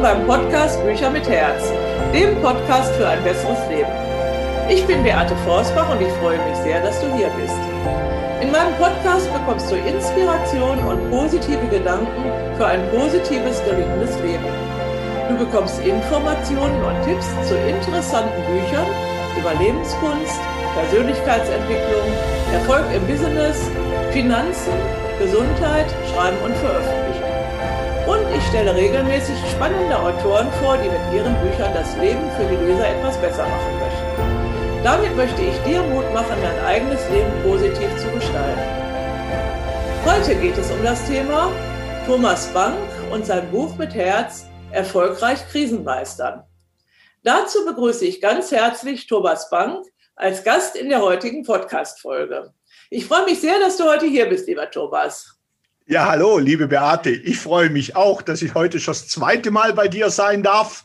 willkommen 0.00 0.26
beim 0.26 0.40
Podcast 0.42 0.82
Bücher 0.82 1.10
mit 1.10 1.28
Herz, 1.28 1.70
dem 2.14 2.40
Podcast 2.40 2.94
für 2.94 3.06
ein 3.06 3.22
besseres 3.22 3.58
Leben. 3.68 3.90
Ich 4.68 4.86
bin 4.86 5.02
Beate 5.02 5.36
Forsbach 5.44 5.90
und 5.90 6.00
ich 6.00 6.12
freue 6.14 6.38
mich 6.48 6.56
sehr, 6.58 6.82
dass 6.82 7.00
du 7.00 7.06
hier 7.14 7.28
bist. 7.36 7.58
In 8.40 8.50
meinem 8.50 8.74
Podcast 8.78 9.30
bekommst 9.32 9.70
du 9.70 9.76
Inspiration 9.76 10.78
und 10.78 11.10
positive 11.10 11.66
Gedanken 11.70 12.24
für 12.56 12.66
ein 12.66 12.80
positives, 12.90 13.62
gelingendes 13.64 14.18
Leben. 14.20 14.46
Du 15.28 15.36
bekommst 15.36 15.80
Informationen 15.84 16.82
und 16.82 17.04
Tipps 17.04 17.26
zu 17.46 17.56
interessanten 17.56 18.42
Büchern 18.48 18.86
über 19.38 19.52
Lebenskunst, 19.62 20.40
Persönlichkeitsentwicklung, 20.80 22.08
Erfolg 22.54 22.84
im 22.94 23.06
Business, 23.06 23.70
Finanzen, 24.12 24.72
Gesundheit, 25.18 25.86
Schreiben 26.10 26.38
und 26.42 26.56
Veröffentlichen. 26.56 26.99
Und 28.10 28.26
ich 28.34 28.44
stelle 28.48 28.74
regelmäßig 28.74 29.36
spannende 29.52 29.96
Autoren 29.96 30.50
vor, 30.60 30.76
die 30.76 30.88
mit 30.88 31.14
ihren 31.14 31.32
Büchern 31.42 31.72
das 31.72 31.96
Leben 31.96 32.28
für 32.36 32.44
die 32.44 32.56
Leser 32.56 32.88
etwas 32.88 33.16
besser 33.18 33.46
machen 33.46 33.78
möchten. 33.78 34.82
Damit 34.82 35.14
möchte 35.14 35.40
ich 35.42 35.56
dir 35.62 35.80
Mut 35.84 36.12
machen, 36.12 36.36
dein 36.42 36.58
eigenes 36.64 37.08
Leben 37.08 37.30
positiv 37.44 37.88
zu 37.98 38.10
gestalten. 38.10 38.62
Heute 40.04 40.34
geht 40.34 40.58
es 40.58 40.72
um 40.72 40.82
das 40.82 41.06
Thema 41.06 41.52
Thomas 42.04 42.48
Bank 42.52 42.80
und 43.12 43.26
sein 43.26 43.48
Buch 43.52 43.76
mit 43.76 43.94
Herz 43.94 44.44
Erfolgreich 44.72 45.46
Krisen 45.48 45.84
meistern. 45.84 46.42
Dazu 47.22 47.64
begrüße 47.64 48.06
ich 48.06 48.20
ganz 48.20 48.50
herzlich 48.50 49.06
Thomas 49.06 49.48
Bank 49.50 49.86
als 50.16 50.42
Gast 50.42 50.74
in 50.74 50.88
der 50.88 51.00
heutigen 51.00 51.44
Podcast-Folge. 51.44 52.52
Ich 52.90 53.06
freue 53.06 53.26
mich 53.26 53.40
sehr, 53.40 53.60
dass 53.60 53.76
du 53.76 53.84
heute 53.84 54.06
hier 54.06 54.28
bist, 54.28 54.48
lieber 54.48 54.68
Thomas. 54.68 55.39
Ja, 55.90 56.06
hallo, 56.06 56.38
liebe 56.38 56.68
Beate. 56.68 57.10
Ich 57.10 57.40
freue 57.40 57.68
mich 57.68 57.96
auch, 57.96 58.22
dass 58.22 58.42
ich 58.42 58.54
heute 58.54 58.78
schon 58.78 58.92
das 58.92 59.08
zweite 59.08 59.50
Mal 59.50 59.72
bei 59.72 59.88
dir 59.88 60.08
sein 60.10 60.44
darf. 60.44 60.84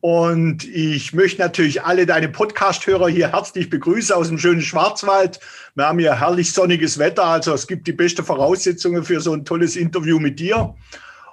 Und 0.00 0.64
ich 0.64 1.12
möchte 1.12 1.42
natürlich 1.42 1.82
alle 1.82 2.06
deine 2.06 2.30
Podcast-Hörer 2.30 3.10
hier 3.10 3.32
herzlich 3.32 3.68
begrüßen 3.68 4.16
aus 4.16 4.28
dem 4.28 4.38
schönen 4.38 4.62
Schwarzwald. 4.62 5.38
Wir 5.74 5.88
haben 5.88 5.98
hier 5.98 6.18
herrlich 6.18 6.50
sonniges 6.50 6.98
Wetter, 6.98 7.26
also 7.26 7.52
es 7.52 7.66
gibt 7.66 7.86
die 7.86 7.92
besten 7.92 8.24
Voraussetzungen 8.24 9.04
für 9.04 9.20
so 9.20 9.34
ein 9.34 9.44
tolles 9.44 9.76
Interview 9.76 10.18
mit 10.18 10.40
dir. 10.40 10.74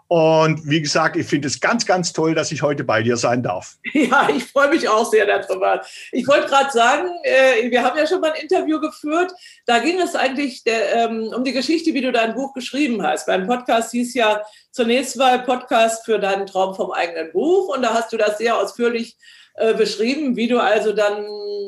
Und 0.07 0.69
wie 0.69 0.81
gesagt, 0.81 1.15
ich 1.15 1.25
finde 1.25 1.47
es 1.47 1.59
ganz, 1.59 1.85
ganz 1.85 2.13
toll, 2.13 2.35
dass 2.35 2.51
ich 2.51 2.61
heute 2.61 2.83
bei 2.83 3.01
dir 3.01 3.17
sein 3.17 3.41
darf. 3.41 3.77
Ja, 3.93 4.27
ich 4.29 4.43
freue 4.43 4.69
mich 4.69 4.87
auch 4.87 5.09
sehr 5.09 5.25
darüber. 5.25 5.81
Ich 6.11 6.27
wollte 6.27 6.47
gerade 6.47 6.69
sagen, 6.69 7.09
äh, 7.23 7.71
wir 7.71 7.81
haben 7.81 7.97
ja 7.97 8.05
schon 8.05 8.21
mal 8.21 8.31
ein 8.31 8.41
Interview 8.41 8.79
geführt. 8.79 9.31
Da 9.65 9.79
ging 9.79 9.99
es 9.99 10.15
eigentlich 10.15 10.63
der, 10.63 10.95
ähm, 10.95 11.31
um 11.35 11.43
die 11.43 11.53
Geschichte, 11.53 11.93
wie 11.93 12.01
du 12.01 12.11
dein 12.11 12.35
Buch 12.35 12.53
geschrieben 12.53 13.01
hast. 13.01 13.25
Beim 13.25 13.47
Podcast 13.47 13.91
hieß 13.91 14.13
ja 14.13 14.41
zunächst 14.71 15.15
mal 15.15 15.39
Podcast 15.39 16.05
für 16.05 16.19
deinen 16.19 16.45
Traum 16.45 16.75
vom 16.75 16.91
eigenen 16.91 17.31
Buch. 17.31 17.75
Und 17.75 17.81
da 17.81 17.93
hast 17.95 18.13
du 18.13 18.17
das 18.17 18.37
sehr 18.37 18.59
ausführlich 18.59 19.17
äh, 19.55 19.73
beschrieben, 19.73 20.35
wie 20.35 20.47
du 20.47 20.59
also 20.59 20.91
dann 20.91 21.25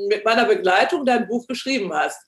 mit 0.10 0.26
meiner 0.26 0.46
Begleitung 0.46 1.06
dein 1.06 1.28
Buch 1.28 1.48
geschrieben 1.48 1.94
hast. 1.94 2.20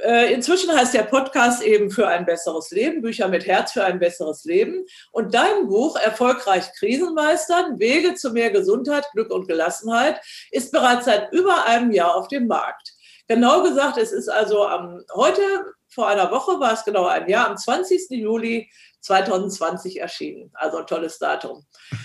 Äh, 0.00 0.32
inzwischen 0.32 0.72
heißt 0.72 0.94
der 0.94 1.02
Podcast 1.02 1.62
eben 1.62 1.90
für 1.90 2.06
ein 2.06 2.24
besseres 2.24 2.70
Leben, 2.70 3.02
Bücher 3.02 3.26
mit 3.28 3.46
Herz 3.46 3.72
für 3.72 3.84
ein 3.84 3.98
besseres 3.98 4.44
Leben. 4.44 4.84
Und 5.10 5.34
dein 5.34 5.66
Buch 5.66 5.96
Erfolgreich 5.96 6.72
Krisenmeistern, 6.78 7.80
Wege 7.80 8.14
zu 8.14 8.30
mehr 8.30 8.50
Gesundheit, 8.50 9.06
Glück 9.12 9.32
und 9.32 9.48
Gelassenheit, 9.48 10.20
ist 10.52 10.70
bereits 10.70 11.06
seit 11.06 11.32
über 11.32 11.66
einem 11.66 11.90
Jahr 11.90 12.14
auf 12.14 12.28
dem 12.28 12.46
Markt. 12.46 12.92
Genau 13.26 13.62
gesagt, 13.62 13.98
es 13.98 14.12
ist 14.12 14.28
also 14.28 14.66
am, 14.66 15.04
heute, 15.14 15.42
vor 15.88 16.06
einer 16.08 16.30
Woche 16.30 16.60
war 16.60 16.72
es 16.72 16.84
genau 16.84 17.06
ein 17.06 17.28
Jahr, 17.28 17.48
am 17.48 17.56
20. 17.56 18.10
Juli 18.10 18.70
2020 19.00 20.00
erschienen. 20.00 20.50
Also 20.54 20.78
ein 20.78 20.86
tolles 20.86 21.18
Datum. 21.18 21.64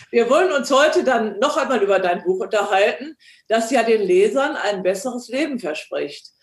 Wir 0.09 0.29
wollen 0.29 0.51
uns 0.51 0.71
heute 0.71 1.03
dann 1.03 1.37
noch 1.39 1.57
einmal 1.57 1.81
über 1.81 1.99
dein 1.99 2.23
Buch 2.23 2.39
unterhalten, 2.39 3.15
das 3.47 3.71
ja 3.71 3.83
den 3.83 4.01
Lesern 4.01 4.55
ein 4.55 4.83
besseres 4.83 5.27
Leben 5.29 5.59
verspricht. 5.59 6.33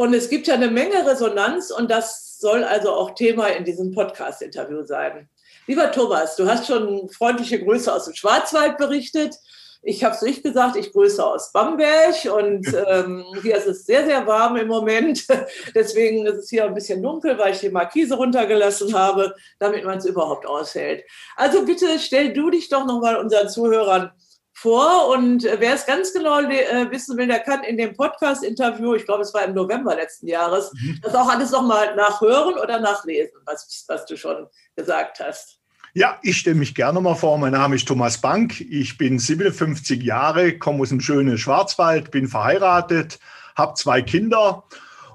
Und 0.00 0.14
es 0.14 0.30
gibt 0.30 0.46
ja 0.46 0.54
eine 0.54 0.70
Menge 0.70 1.06
Resonanz 1.06 1.70
und 1.70 1.90
das 1.90 2.38
soll 2.38 2.64
also 2.64 2.90
auch 2.90 3.10
Thema 3.10 3.48
in 3.48 3.64
diesem 3.64 3.92
Podcast-Interview 3.92 4.82
sein. 4.82 5.28
Lieber 5.66 5.92
Thomas, 5.92 6.36
du 6.36 6.48
hast 6.48 6.66
schon 6.66 7.10
freundliche 7.10 7.62
Grüße 7.62 7.92
aus 7.92 8.06
dem 8.06 8.14
Schwarzwald 8.14 8.78
berichtet. 8.78 9.34
Ich 9.82 10.02
habe 10.02 10.14
es 10.14 10.22
nicht 10.22 10.42
gesagt, 10.42 10.76
ich 10.76 10.94
grüße 10.94 11.22
aus 11.22 11.52
Bamberg 11.52 12.14
und 12.34 12.66
ähm, 12.88 13.26
hier 13.42 13.58
ist 13.58 13.66
es 13.66 13.84
sehr, 13.84 14.06
sehr 14.06 14.26
warm 14.26 14.56
im 14.56 14.68
Moment. 14.68 15.26
Deswegen 15.74 16.24
ist 16.24 16.38
es 16.38 16.48
hier 16.48 16.64
ein 16.64 16.72
bisschen 16.72 17.02
dunkel, 17.02 17.36
weil 17.36 17.52
ich 17.52 17.60
die 17.60 17.68
Markise 17.68 18.14
runtergelassen 18.14 18.94
habe, 18.94 19.34
damit 19.58 19.84
man 19.84 19.98
es 19.98 20.06
überhaupt 20.06 20.46
aushält. 20.46 21.04
Also 21.36 21.66
bitte 21.66 21.98
stell 21.98 22.32
du 22.32 22.48
dich 22.48 22.70
doch 22.70 22.86
nochmal 22.86 23.16
unseren 23.16 23.50
Zuhörern 23.50 24.12
vor. 24.60 25.08
Und 25.08 25.44
äh, 25.44 25.56
wer 25.58 25.74
es 25.74 25.86
ganz 25.86 26.12
genau 26.12 26.40
äh, 26.40 26.90
wissen 26.90 27.16
will, 27.16 27.26
der 27.26 27.40
kann 27.40 27.64
in 27.64 27.76
dem 27.78 27.94
Podcast-Interview, 27.94 28.94
ich 28.94 29.06
glaube, 29.06 29.22
es 29.22 29.32
war 29.32 29.44
im 29.44 29.54
November 29.54 29.94
letzten 29.96 30.28
Jahres, 30.28 30.70
mhm. 30.74 31.00
das 31.02 31.14
auch 31.14 31.28
alles 31.28 31.50
nochmal 31.50 31.96
nachhören 31.96 32.54
oder 32.54 32.78
nachlesen, 32.78 33.38
was, 33.46 33.84
was 33.88 34.06
du 34.06 34.16
schon 34.16 34.46
gesagt 34.76 35.20
hast. 35.20 35.58
Ja, 35.94 36.18
ich 36.22 36.36
stelle 36.36 36.56
mich 36.56 36.74
gerne 36.74 37.00
mal 37.00 37.16
vor. 37.16 37.36
Mein 37.38 37.52
Name 37.52 37.74
ist 37.74 37.88
Thomas 37.88 38.18
Bank. 38.18 38.60
Ich 38.60 38.96
bin 38.96 39.18
57 39.18 40.00
Jahre, 40.02 40.56
komme 40.56 40.82
aus 40.82 40.90
dem 40.90 41.00
schönen 41.00 41.36
Schwarzwald, 41.36 42.12
bin 42.12 42.28
verheiratet, 42.28 43.18
habe 43.56 43.74
zwei 43.74 44.00
Kinder 44.00 44.62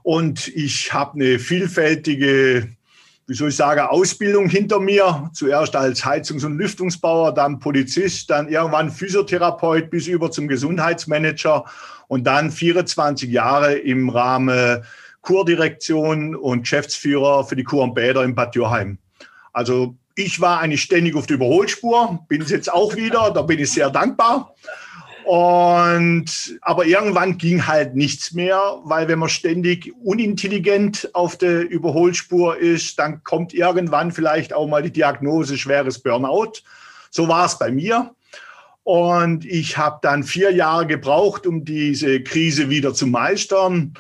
und 0.04 0.50
ich 0.50 0.94
habe 0.94 1.14
eine 1.14 1.40
vielfältige 1.40 2.76
wie 3.28 3.34
soll 3.34 3.50
ich 3.50 3.56
sagen, 3.56 3.82
Ausbildung 3.82 4.50
hinter 4.50 4.80
mir. 4.80 5.30
Zuerst 5.34 5.76
als 5.76 6.06
Heizungs- 6.06 6.46
und 6.46 6.58
Lüftungsbauer, 6.58 7.34
dann 7.34 7.60
Polizist, 7.60 8.30
dann 8.30 8.50
irgendwann 8.50 8.92
Physiotherapeut 8.92 9.90
bis 9.90 10.08
über 10.08 10.30
zum 10.30 10.48
Gesundheitsmanager 10.48 11.66
und 12.08 12.26
dann 12.26 12.52
24 12.52 13.30
Jahre 13.32 13.74
im 13.74 14.10
Rahmen 14.10 14.84
Kurdirektion 15.22 16.36
und 16.36 16.62
Geschäftsführer 16.62 17.44
für 17.46 17.56
die 17.56 17.64
Kur 17.64 17.84
und 17.84 17.96
Bäder 17.96 18.24
in 18.24 18.36
Bad 18.36 18.56
Joheim. 18.56 19.00
Also 19.54 19.96
ich 20.16 20.40
war 20.40 20.60
eigentlich 20.60 20.84
ständig 20.84 21.16
auf 21.16 21.26
der 21.26 21.38
Überholspur, 21.38 22.20
bin 22.28 22.42
es 22.42 22.52
jetzt 22.52 22.72
auch 22.72 22.96
wieder, 22.96 23.32
da 23.32 23.42
bin 23.42 23.60
ich 23.60 23.72
sehr 23.72 23.90
dankbar. 23.90 24.54
Und, 25.26 26.60
aber 26.62 26.86
irgendwann 26.86 27.40
ging 27.40 27.66
halt 27.66 27.96
nichts 27.96 28.34
mehr, 28.34 28.80
weil 28.84 29.08
wenn 29.08 29.18
man 29.18 29.30
ständig 29.30 29.92
unintelligent 30.04 31.10
auf 31.14 31.36
der 31.36 31.68
Überholspur 31.68 32.58
ist, 32.58 33.00
dann 33.00 33.24
kommt 33.24 33.52
irgendwann 33.52 34.12
vielleicht 34.12 34.54
auch 34.54 34.68
mal 34.68 34.84
die 34.84 34.92
Diagnose 34.92 35.58
schweres 35.58 35.98
Burnout. 35.98 36.60
So 37.10 37.28
war 37.28 37.48
es 37.48 37.58
bei 37.58 37.72
mir. 37.72 38.14
Und 38.84 39.46
ich 39.46 39.80
habe 39.80 39.98
dann 40.04 40.24
vier 40.24 40.52
Jahre 40.52 40.86
gebraucht, 40.86 41.48
um 41.48 41.66
diese 41.66 42.22
Krise 42.22 42.70
wieder 42.70 42.94
zu 42.94 43.08
meistern. 43.08 43.96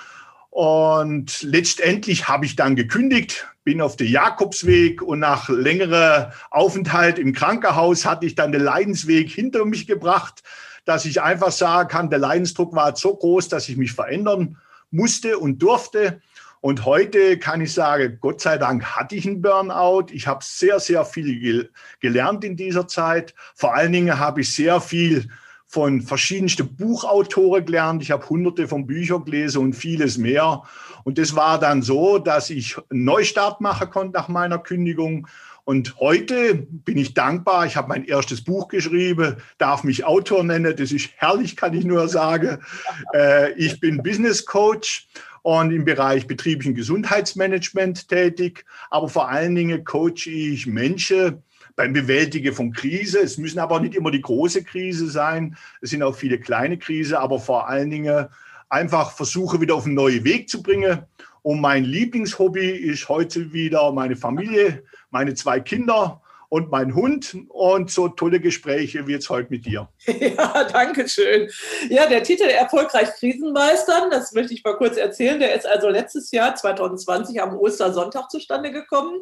Und 0.52 1.42
letztendlich 1.42 2.28
habe 2.28 2.46
ich 2.46 2.56
dann 2.56 2.75
gekündigt, 2.75 3.47
bin 3.63 3.81
auf 3.81 3.96
den 3.96 4.12
Jakobsweg 4.12 5.02
und 5.02 5.19
nach 5.19 5.50
längerer 5.50 6.34
Aufenthalt 6.52 7.18
im 7.18 7.34
Krankenhaus 7.34 8.06
hatte 8.06 8.28
ich 8.28 8.36
dann 8.36 8.52
den 8.52 8.62
Leidensweg 8.62 9.31
hinter 9.31 9.66
mich 9.66 9.88
gebracht 9.88 10.44
dass 10.85 11.06
ich 11.06 11.22
einfach 11.22 11.51
sagen 11.51 11.90
kann, 11.90 12.09
der 12.09 12.19
Leidensdruck 12.19 12.73
war 12.75 12.96
so 12.96 13.16
groß, 13.16 13.50
dass 13.50 13.68
ich 13.69 13.78
mich 13.78 13.94
verändern 13.94 14.57
musste 14.91 15.38
und 15.38 15.59
durfte. 15.59 16.22
Und 16.62 16.85
heute 16.85 17.38
kann 17.38 17.62
ich 17.62 17.73
sagen, 17.73 18.18
Gott 18.22 18.41
sei 18.41 18.57
Dank 18.57 18.84
hatte 18.84 19.16
ich 19.16 19.28
einen 19.28 19.41
Burnout. 19.41 20.07
Ich 20.12 20.25
habe 20.25 20.44
sehr, 20.44 20.79
sehr 20.79 21.06
viel 21.06 21.69
gelernt 22.00 22.44
in 22.44 22.56
dieser 22.56 22.88
Zeit. 22.88 23.35
Vor 23.53 23.75
allen 23.75 23.91
Dingen 23.91 24.18
habe 24.18 24.41
ich 24.41 24.56
sehr 24.56 24.81
viel 24.81 25.28
von 25.68 26.01
verschiedensten 26.01 26.75
Buchautoren 26.75 27.65
gelernt. 27.65 28.01
Ich 28.01 28.12
habe 28.12 28.27
hunderte 28.30 28.68
von 28.68 28.88
Büchern 28.88 29.25
gelesen 29.25 29.62
und 29.62 29.74
vieles 29.74 30.18
mehr. 30.18 30.63
Und 31.04 31.18
das 31.18 31.36
war 31.36 31.60
dann 31.60 31.81
so, 31.81 32.18
dass 32.18 32.50
ich 32.50 32.77
einen 32.89 33.04
Neustart 33.04 33.62
machen 33.62 33.89
konnte 33.89 34.18
nach 34.18 34.27
meiner 34.27 34.57
Kündigung 34.57 35.27
und 35.65 36.00
heute 36.00 36.56
bin 36.56 36.97
ich 36.97 37.15
dankbar. 37.15 37.65
Ich 37.65 37.75
habe 37.75 37.89
mein 37.89 38.06
erstes 38.06 38.44
Buch 38.44 38.67
geschrieben, 38.67 39.38
darf 39.57 39.83
mich 39.83 40.06
Autor 40.06 40.44
nennen. 40.44 40.75
Das 40.77 40.91
ist 40.91 41.09
herrlich, 41.17 41.56
kann 41.56 41.73
ich 41.73 41.83
nur 41.83 42.07
sagen. 42.07 42.59
Äh, 43.13 43.53
ich 43.53 43.79
bin 43.79 44.03
Business 44.03 44.45
Coach 44.45 45.07
und 45.41 45.71
im 45.71 45.85
Bereich 45.85 46.27
betrieblichen 46.27 46.75
Gesundheitsmanagement 46.75 48.07
tätig. 48.09 48.65
Aber 48.89 49.09
vor 49.09 49.29
allen 49.29 49.56
Dingen 49.56 49.83
coache 49.83 50.29
ich 50.29 50.67
Menschen 50.67 51.44
beim 51.75 51.94
Bewältigen 51.94 52.53
von 52.53 52.71
Krise. 52.71 53.19
Es 53.19 53.38
müssen 53.38 53.59
aber 53.59 53.79
nicht 53.79 53.95
immer 53.95 54.12
die 54.12 54.21
große 54.21 54.63
Krise 54.63 55.09
sein. 55.09 55.57
Es 55.81 55.91
sind 55.91 56.03
auch 56.03 56.15
viele 56.15 56.39
kleine 56.39 56.77
Krisen, 56.77 57.15
aber 57.15 57.39
vor 57.39 57.69
allen 57.69 57.89
Dingen 57.89 58.27
einfach 58.69 59.12
versuche 59.12 59.62
wieder 59.62 59.75
auf 59.75 59.85
einen 59.85 59.95
neuen 59.95 60.23
Weg 60.23 60.50
zu 60.50 60.62
bringen. 60.62 61.03
Und 61.45 61.62
mein 61.62 61.83
Lieblingshobby 61.83 62.71
ist 62.71 63.07
heute 63.07 63.53
wieder 63.53 63.92
meine 63.92 64.15
Familie, 64.15 64.83
meine 65.12 65.36
zwei 65.36 65.59
Kinder 65.59 66.24
und 66.50 66.71
mein 66.71 66.95
Hund 66.95 67.38
und 67.50 67.92
so 67.92 68.07
tolle 68.07 68.39
Gespräche 68.39 69.06
wie 69.06 69.12
jetzt 69.12 69.30
heute 69.30 69.51
mit 69.51 69.68
dir. 69.68 69.88
Ja, 70.19 70.63
danke 70.66 71.07
schön. 71.07 71.50
Ja, 71.90 72.07
der 72.07 72.24
Titel 72.24 72.44
Erfolgreich 72.44 73.10
Krisenmeistern, 73.16 74.10
das 74.10 74.34
möchte 74.34 74.54
ich 74.54 74.63
mal 74.63 74.75
kurz 74.75 74.98
erzählen, 74.98 75.40
der 75.40 75.56
ist 75.56 75.66
also 75.66 75.90
letztes 75.90 76.31
Jahr, 76.31 76.56
2020, 76.56 77.42
am 77.42 77.57
Ostersonntag 77.57 78.30
zustande 78.30 78.72
gekommen. 78.72 79.19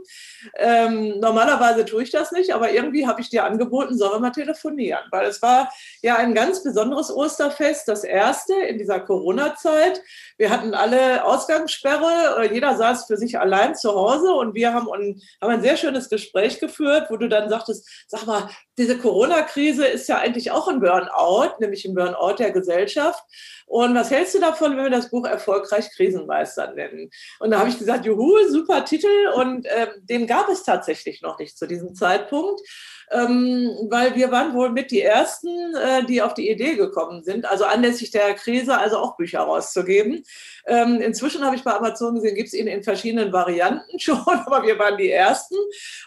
Ähm, 0.56 1.20
normalerweise 1.20 1.86
tue 1.86 2.04
ich 2.04 2.12
das 2.12 2.32
nicht, 2.32 2.54
aber 2.54 2.72
irgendwie 2.72 3.08
habe 3.08 3.22
ich 3.22 3.30
dir 3.30 3.46
angeboten, 3.46 3.98
sollen 3.98 4.14
wir 4.14 4.20
mal 4.20 4.32
telefonieren, 4.32 5.02
weil 5.12 5.28
es 5.28 5.42
war 5.42 5.72
ja 6.02 6.18
ein 6.18 6.34
ganz 6.34 6.64
besonderes 6.64 7.12
Osterfest, 7.12 7.88
das 7.88 8.04
erste 8.04 8.54
in 8.54 8.78
dieser 8.78 9.00
Corona-Zeit. 9.00 10.02
Wir 10.38 10.50
hatten 10.50 10.74
alle 10.74 11.24
Ausgangssperre, 11.24 12.50
jeder 12.52 12.76
saß 12.76 13.06
für 13.06 13.18
sich 13.18 13.40
allein 13.40 13.76
zu 13.76 13.94
Hause 13.94 14.34
und 14.34 14.54
wir 14.54 14.74
haben, 14.74 14.88
haben 14.88 15.22
ein 15.42 15.62
sehr 15.62 15.78
schönes 15.78 16.10
Gespräch 16.10 16.60
geführt, 16.60 17.08
wo 17.10 17.18
du 17.18 17.30
dann 17.30 17.50
sagtest, 17.50 17.88
sag 18.08 18.26
mal, 18.26 18.50
diese 18.78 18.98
Corona-Krise 18.98 19.86
ist 19.86 20.10
ja 20.10 20.18
eigentlich 20.18 20.52
auch 20.52 20.68
ein 20.68 20.80
Burnout, 20.80 21.60
nämlich 21.60 21.86
ein 21.86 21.94
Burnout 21.94 22.36
der 22.40 22.52
Gesellschaft. 22.52 23.24
Und 23.66 23.96
was 23.96 24.12
hältst 24.12 24.36
du 24.36 24.40
davon, 24.40 24.76
wenn 24.76 24.84
wir 24.84 24.90
das 24.90 25.10
Buch 25.10 25.26
Erfolgreich 25.26 25.90
Krisenmeister 25.96 26.74
nennen? 26.74 27.10
Und 27.40 27.52
da 27.52 27.60
habe 27.60 27.70
ich 27.70 27.78
gesagt, 27.78 28.06
juhu, 28.06 28.36
super 28.50 28.84
Titel. 28.84 29.08
Und 29.36 29.66
äh, 29.66 29.88
den 30.02 30.28
gab 30.28 30.50
es 30.50 30.64
tatsächlich 30.64 31.22
noch 31.22 31.40
nicht 31.40 31.58
zu 31.58 31.68
diesem 31.68 31.96
Zeitpunkt 31.96 32.62
weil 33.14 34.16
wir 34.16 34.32
waren 34.32 34.54
wohl 34.54 34.72
mit 34.72 34.92
die 34.92 35.02
Ersten, 35.02 35.76
äh, 35.76 36.04
die 36.06 36.22
auf 36.22 36.34
die 36.34 36.50
Idee 36.50 36.76
gekommen 36.76 37.24
sind, 37.24 37.46
also 37.46 37.66
anlässlich 37.66 38.12
der 38.12 38.34
Krise, 38.34 38.78
also 38.78 38.98
auch 38.98 39.18
Bücher 39.18 39.42
rauszugeben. 39.42 40.24
Ähm, 40.66 41.02
inzwischen 41.02 41.46
habe 41.46 41.56
ich 41.56 41.64
bei 41.64 41.74
Amazon 41.74 42.16
gesehen, 42.16 42.36
gibt 42.36 42.48
es 42.48 42.54
ihn 42.54 42.68
in 42.68 42.84
verschiedenen 42.84 43.32
Varianten 43.32 44.00
schon, 44.00 44.18
aber 44.28 44.64
wir 44.64 44.80
waren 44.80 44.98
die 44.98 45.12
Ersten. 45.12 45.56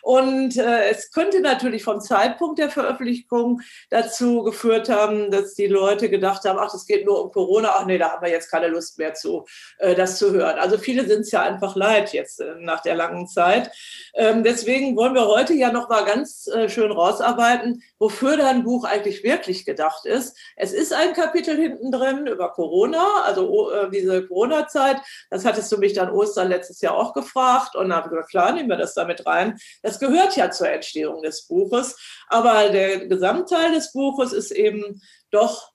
Und 0.03 0.57
äh, 0.57 0.89
es 0.91 1.11
könnte 1.11 1.41
natürlich 1.41 1.85
vom 1.85 2.01
Zeitpunkt 2.01 2.59
der 2.59 2.71
Veröffentlichung 2.71 3.61
dazu 3.91 4.43
geführt 4.43 4.89
haben, 4.89 5.31
dass 5.31 5.55
die 5.55 5.67
Leute 5.67 6.09
gedacht 6.11 6.45
haben, 6.45 6.59
ach, 6.59 6.73
das 6.73 6.87
geht 6.87 7.07
nur 7.07 7.23
um 7.25 7.31
Corona, 7.31 7.75
ach 7.77 7.87
nee, 7.87 7.99
da 7.99 8.13
haben 8.13 8.23
wir 8.23 8.31
jetzt 8.31 8.51
keine 8.51 8.69
Lust 8.69 8.99
mehr 8.99 9.15
zu, 9.15 9.45
äh, 9.79 9.95
das 9.95 10.19
zu 10.19 10.33
hören. 10.33 10.59
Also 10.59 10.79
viele 10.79 11.07
sind 11.07 11.21
es 11.21 11.31
ja 11.31 11.43
einfach 11.43 11.77
leid 11.77 12.13
jetzt 12.13 12.43
nach 12.59 12.81
der 12.81 12.97
langen 12.97 13.29
Zeit. 13.29 13.71
Ähm, 14.15 14.43
deswegen 14.43 14.97
wollen 14.97 15.15
wir 15.15 15.27
heute 15.27 15.55
ja 15.55 15.71
noch 15.71 15.89
mal 15.89 16.05
ganz 16.05 16.51
schön 16.69 16.96
rausarbeiten, 16.97 17.83
wofür 17.99 18.37
dein 18.37 18.65
Buch 18.65 18.85
eigentlich 18.85 19.23
wirklich 19.23 19.65
gedacht 19.65 20.07
ist. 20.07 20.37
Es 20.57 20.73
ist 20.73 20.93
ein 20.93 21.13
Kapitel 21.13 21.57
hinten 21.57 21.93
drin 21.93 22.27
über 22.27 22.51
Corona, 22.51 23.23
also 23.25 23.71
äh, 23.71 23.91
diese 23.91 24.27
Corona-Zeit. 24.27 24.97
Das 25.31 25.45
hattest 25.45 25.71
du 25.71 25.79
mich 25.79 25.93
dann 25.93 26.11
Ostern 26.11 26.49
letztes 26.49 26.81
Jahr 26.81 26.97
auch 26.97 27.13
gefragt 27.13 27.77
und 27.77 27.91
dann 27.91 27.99
habe 27.99 28.09
gesagt, 28.09 28.31
klar, 28.31 28.53
nehmen 28.53 28.69
wir 28.69 28.77
das 28.77 28.95
damit 28.95 29.27
rein. 29.27 29.59
Das 29.83 29.99
gehört 29.99 30.37
ja 30.37 30.51
zur 30.51 30.69
Entstehung 30.69 31.23
des 31.23 31.47
Buches, 31.47 31.97
aber 32.29 32.71
der 32.71 33.07
Gesamtteil 33.07 33.73
des 33.73 33.93
Buches 33.93 34.33
ist 34.33 34.51
eben 34.51 35.01
doch 35.31 35.73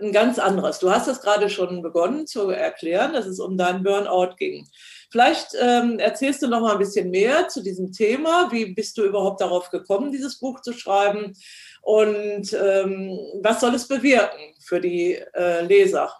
ein 0.00 0.12
ganz 0.12 0.38
anderes. 0.38 0.80
Du 0.80 0.90
hast 0.90 1.06
es 1.06 1.20
gerade 1.20 1.48
schon 1.48 1.82
begonnen 1.82 2.26
zu 2.26 2.50
erklären, 2.50 3.12
dass 3.12 3.26
es 3.26 3.38
um 3.38 3.56
deinen 3.56 3.84
Burnout 3.84 4.34
ging. 4.36 4.68
Vielleicht 5.14 5.54
ähm, 5.60 6.00
erzählst 6.00 6.42
du 6.42 6.48
noch 6.48 6.60
mal 6.60 6.72
ein 6.72 6.78
bisschen 6.80 7.08
mehr 7.08 7.46
zu 7.46 7.62
diesem 7.62 7.92
Thema. 7.92 8.50
Wie 8.50 8.74
bist 8.74 8.98
du 8.98 9.04
überhaupt 9.04 9.40
darauf 9.40 9.70
gekommen, 9.70 10.10
dieses 10.10 10.40
Buch 10.40 10.60
zu 10.60 10.72
schreiben? 10.72 11.34
Und 11.82 12.52
ähm, 12.52 13.16
was 13.40 13.60
soll 13.60 13.76
es 13.76 13.86
bewirken 13.86 14.40
für 14.58 14.80
die 14.80 15.20
äh, 15.34 15.64
Leser? 15.64 16.12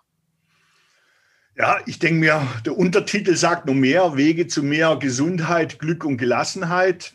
Ja, 1.57 1.79
ich 1.87 1.99
denke 1.99 2.21
mir, 2.21 2.47
der 2.65 2.79
Untertitel 2.79 3.35
sagt 3.35 3.67
nur 3.67 3.75
mehr, 3.75 4.17
Wege 4.17 4.47
zu 4.47 4.63
mehr 4.63 4.95
Gesundheit, 4.95 5.81
Glück 5.81 6.05
und 6.05 6.17
Gelassenheit. 6.17 7.15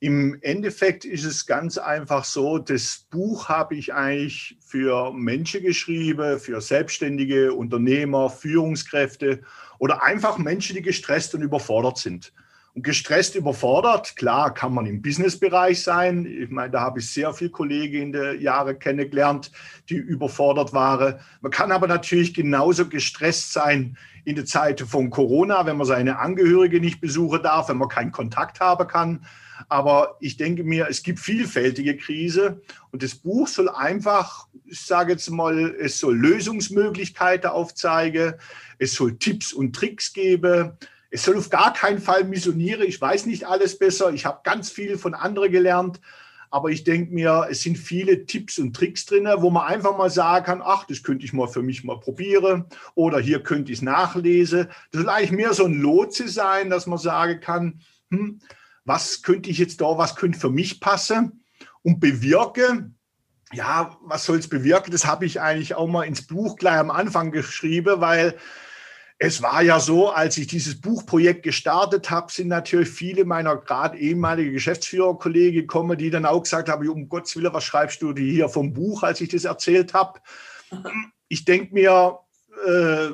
Im 0.00 0.38
Endeffekt 0.42 1.04
ist 1.04 1.24
es 1.24 1.46
ganz 1.46 1.78
einfach 1.78 2.24
so, 2.24 2.58
das 2.58 3.06
Buch 3.10 3.48
habe 3.48 3.74
ich 3.74 3.94
eigentlich 3.94 4.56
für 4.60 5.12
Menschen 5.12 5.62
geschrieben, 5.62 6.38
für 6.38 6.60
Selbstständige, 6.60 7.54
Unternehmer, 7.54 8.28
Führungskräfte 8.28 9.40
oder 9.78 10.02
einfach 10.02 10.38
Menschen, 10.38 10.76
die 10.76 10.82
gestresst 10.82 11.34
und 11.34 11.42
überfordert 11.42 11.98
sind. 11.98 12.32
Und 12.74 12.82
gestresst, 12.82 13.36
überfordert, 13.36 14.16
klar, 14.16 14.52
kann 14.52 14.74
man 14.74 14.86
im 14.86 15.00
Businessbereich 15.00 15.80
sein. 15.80 16.26
Ich 16.26 16.50
meine, 16.50 16.72
da 16.72 16.80
habe 16.80 16.98
ich 16.98 17.08
sehr 17.08 17.32
viele 17.32 17.50
Kollegen 17.50 18.02
in 18.02 18.12
den 18.12 18.40
Jahren 18.40 18.76
kennengelernt, 18.80 19.52
die 19.88 19.94
überfordert 19.94 20.72
waren. 20.72 21.20
Man 21.40 21.52
kann 21.52 21.70
aber 21.70 21.86
natürlich 21.86 22.34
genauso 22.34 22.88
gestresst 22.88 23.52
sein 23.52 23.96
in 24.24 24.34
der 24.34 24.44
Zeit 24.44 24.80
von 24.80 25.10
Corona, 25.10 25.66
wenn 25.66 25.76
man 25.76 25.86
seine 25.86 26.18
Angehörige 26.18 26.80
nicht 26.80 27.00
besuchen 27.00 27.44
darf, 27.44 27.68
wenn 27.68 27.76
man 27.76 27.88
keinen 27.88 28.10
Kontakt 28.10 28.58
haben 28.58 28.88
kann. 28.88 29.24
Aber 29.68 30.16
ich 30.20 30.36
denke 30.36 30.64
mir, 30.64 30.88
es 30.88 31.02
gibt 31.02 31.20
vielfältige 31.20 31.96
Krise 31.96 32.60
und 32.90 33.02
das 33.02 33.14
Buch 33.14 33.48
soll 33.48 33.68
einfach, 33.68 34.48
ich 34.64 34.80
sage 34.80 35.12
jetzt 35.12 35.30
mal, 35.30 35.74
es 35.78 35.98
soll 35.98 36.16
Lösungsmöglichkeiten 36.16 37.50
aufzeigen, 37.50 38.34
es 38.78 38.94
soll 38.94 39.18
Tipps 39.18 39.52
und 39.52 39.74
Tricks 39.74 40.12
geben. 40.12 40.72
Es 41.10 41.24
soll 41.24 41.36
auf 41.36 41.48
gar 41.48 41.72
keinen 41.72 42.00
Fall 42.00 42.24
missionieren. 42.24 42.82
Ich 42.82 43.00
weiß 43.00 43.26
nicht 43.26 43.46
alles 43.46 43.78
besser. 43.78 44.12
Ich 44.12 44.26
habe 44.26 44.40
ganz 44.42 44.70
viel 44.70 44.98
von 44.98 45.14
anderen 45.14 45.52
gelernt. 45.52 46.00
Aber 46.50 46.70
ich 46.70 46.84
denke 46.84 47.12
mir, 47.12 47.48
es 47.50 47.62
sind 47.62 47.76
viele 47.76 48.26
Tipps 48.26 48.60
und 48.60 48.76
Tricks 48.76 49.06
drin, 49.06 49.28
wo 49.38 49.50
man 49.50 49.66
einfach 49.66 49.98
mal 49.98 50.08
sagen 50.08 50.46
kann, 50.46 50.62
ach, 50.64 50.84
das 50.84 51.02
könnte 51.02 51.24
ich 51.24 51.32
mal 51.32 51.48
für 51.48 51.62
mich 51.62 51.82
mal 51.82 51.98
probieren 51.98 52.66
oder 52.94 53.18
hier 53.18 53.42
könnte 53.42 53.72
ich 53.72 53.78
es 53.78 53.82
nachlesen. 53.82 54.68
Das 54.92 55.02
soll 55.02 55.10
eigentlich 55.10 55.32
mehr 55.32 55.52
so 55.52 55.64
ein 55.64 55.74
Lotse 55.74 56.28
sein, 56.28 56.70
dass 56.70 56.86
man 56.86 56.98
sagen 56.98 57.40
kann, 57.40 57.80
hm, 58.10 58.40
was 58.84 59.22
könnte 59.22 59.50
ich 59.50 59.58
jetzt 59.58 59.80
da, 59.80 59.98
was 59.98 60.16
könnte 60.16 60.38
für 60.38 60.50
mich 60.50 60.80
passen 60.80 61.44
und 61.82 62.00
bewirke. 62.00 62.90
Ja, 63.52 63.96
was 64.02 64.24
soll 64.24 64.38
es 64.38 64.48
bewirken? 64.48 64.90
Das 64.90 65.06
habe 65.06 65.26
ich 65.26 65.40
eigentlich 65.40 65.74
auch 65.74 65.86
mal 65.86 66.04
ins 66.04 66.26
Buch 66.26 66.56
gleich 66.56 66.78
am 66.78 66.90
Anfang 66.90 67.30
geschrieben, 67.30 68.00
weil 68.00 68.36
es 69.18 69.42
war 69.42 69.62
ja 69.62 69.78
so, 69.78 70.10
als 70.10 70.36
ich 70.38 70.48
dieses 70.48 70.80
Buchprojekt 70.80 71.44
gestartet 71.44 72.10
habe, 72.10 72.32
sind 72.32 72.48
natürlich 72.48 72.88
viele 72.88 73.24
meiner 73.24 73.56
gerade 73.56 73.96
ehemaligen 73.96 74.52
Geschäftsführerkollegen 74.52 75.62
gekommen, 75.62 75.96
die 75.96 76.10
dann 76.10 76.26
auch 76.26 76.42
gesagt 76.42 76.68
haben, 76.68 76.88
um 76.88 77.08
Gottes 77.08 77.36
Willen, 77.36 77.52
was 77.54 77.64
schreibst 77.64 78.02
du 78.02 78.12
hier 78.14 78.48
vom 78.48 78.72
Buch, 78.72 79.04
als 79.04 79.20
ich 79.20 79.28
das 79.28 79.44
erzählt 79.44 79.94
habe? 79.94 80.20
Ich 81.28 81.44
denke 81.44 81.72
mir, 81.74 82.18
äh, 82.66 83.10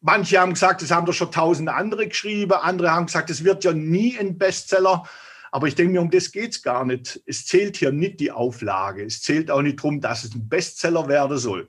manche 0.00 0.38
haben 0.38 0.54
gesagt, 0.54 0.82
das 0.82 0.90
haben 0.90 1.06
doch 1.06 1.12
schon 1.12 1.32
tausende 1.32 1.74
andere 1.74 2.08
geschrieben, 2.08 2.52
andere 2.52 2.90
haben 2.90 3.06
gesagt, 3.06 3.30
es 3.30 3.44
wird 3.44 3.64
ja 3.64 3.72
nie 3.72 4.18
ein 4.18 4.38
Bestseller. 4.38 5.04
Aber 5.50 5.66
ich 5.66 5.74
denke 5.74 5.92
mir, 5.92 6.00
um 6.02 6.10
das 6.10 6.30
geht 6.30 6.52
es 6.52 6.62
gar 6.62 6.84
nicht. 6.84 7.20
Es 7.24 7.46
zählt 7.46 7.76
hier 7.76 7.90
nicht 7.90 8.20
die 8.20 8.30
Auflage. 8.30 9.04
Es 9.04 9.22
zählt 9.22 9.50
auch 9.50 9.62
nicht 9.62 9.78
darum, 9.78 10.00
dass 10.00 10.24
es 10.24 10.34
ein 10.34 10.48
Bestseller 10.48 11.08
werden 11.08 11.38
soll. 11.38 11.68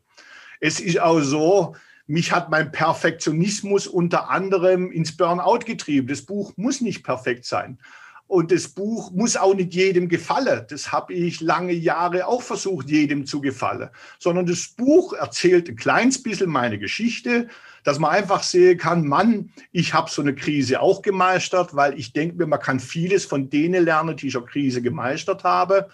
Es 0.60 0.82
ist 0.82 1.00
auch 1.00 1.22
so, 1.22 1.76
mich 2.06 2.32
hat 2.32 2.50
mein 2.50 2.72
Perfektionismus 2.72 3.88
unter 3.88 4.30
anderem 4.30 4.92
ins 4.92 5.16
Burnout 5.16 5.60
getrieben. 5.60 6.08
Das 6.08 6.24
Buch 6.24 6.54
muss 6.58 6.82
nicht 6.82 7.04
perfekt 7.04 7.46
sein. 7.46 7.80
Und 8.30 8.52
das 8.52 8.68
Buch 8.68 9.10
muss 9.10 9.36
auch 9.36 9.56
nicht 9.56 9.74
jedem 9.74 10.08
gefallen. 10.08 10.64
Das 10.70 10.92
habe 10.92 11.16
ich 11.16 11.42
lange 11.42 11.74
Jahre 11.74 12.28
auch 12.28 12.44
versucht, 12.44 12.88
jedem 12.88 13.26
zu 13.26 13.42
gefallen. 13.42 13.90
Sondern 14.20 14.46
das 14.46 14.68
Buch 14.68 15.14
erzählt 15.14 15.68
ein 15.68 15.76
kleines 15.76 16.22
bisschen 16.22 16.52
meine 16.52 16.78
Geschichte, 16.78 17.48
dass 17.84 17.98
man 17.98 18.12
einfach 18.12 18.44
sehen 18.44 18.78
kann, 18.78 19.08
Mann, 19.08 19.50
ich 19.72 19.96
habe 19.96 20.12
so 20.12 20.22
eine 20.22 20.36
Krise 20.36 20.80
auch 20.80 21.02
gemeistert, 21.02 21.76
weil 21.76 21.98
ich 21.98 22.14
denke 22.14 22.36
mir, 22.36 22.46
man 22.46 22.60
kann 22.60 22.80
vieles 22.80 23.26
von 23.26 23.50
denen 23.50 23.84
lernen, 23.84 24.16
die 24.16 24.30
schon 24.30 24.46
Krise 24.46 24.84
gemeistert 24.84 25.44
haben. 25.44 25.86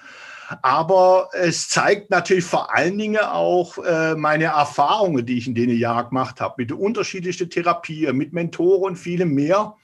Aber 0.62 1.30
es 1.32 1.70
zeigt 1.70 2.10
natürlich 2.10 2.44
vor 2.44 2.76
allen 2.76 2.98
Dingen 2.98 3.22
auch 3.22 3.78
äh, 3.78 4.14
meine 4.16 4.46
Erfahrungen, 4.46 5.26
die 5.26 5.38
ich 5.38 5.48
in 5.48 5.56
den 5.56 5.70
Jahren 5.70 6.10
gemacht 6.10 6.42
habe, 6.42 6.56
mit 6.58 6.74
unterschiedlichen 6.74 7.50
Therapien, 7.50 8.18
mit 8.18 8.34
Mentoren 8.34 8.92
und 8.92 8.96
vielem 8.98 9.34
mehr. 9.34 9.78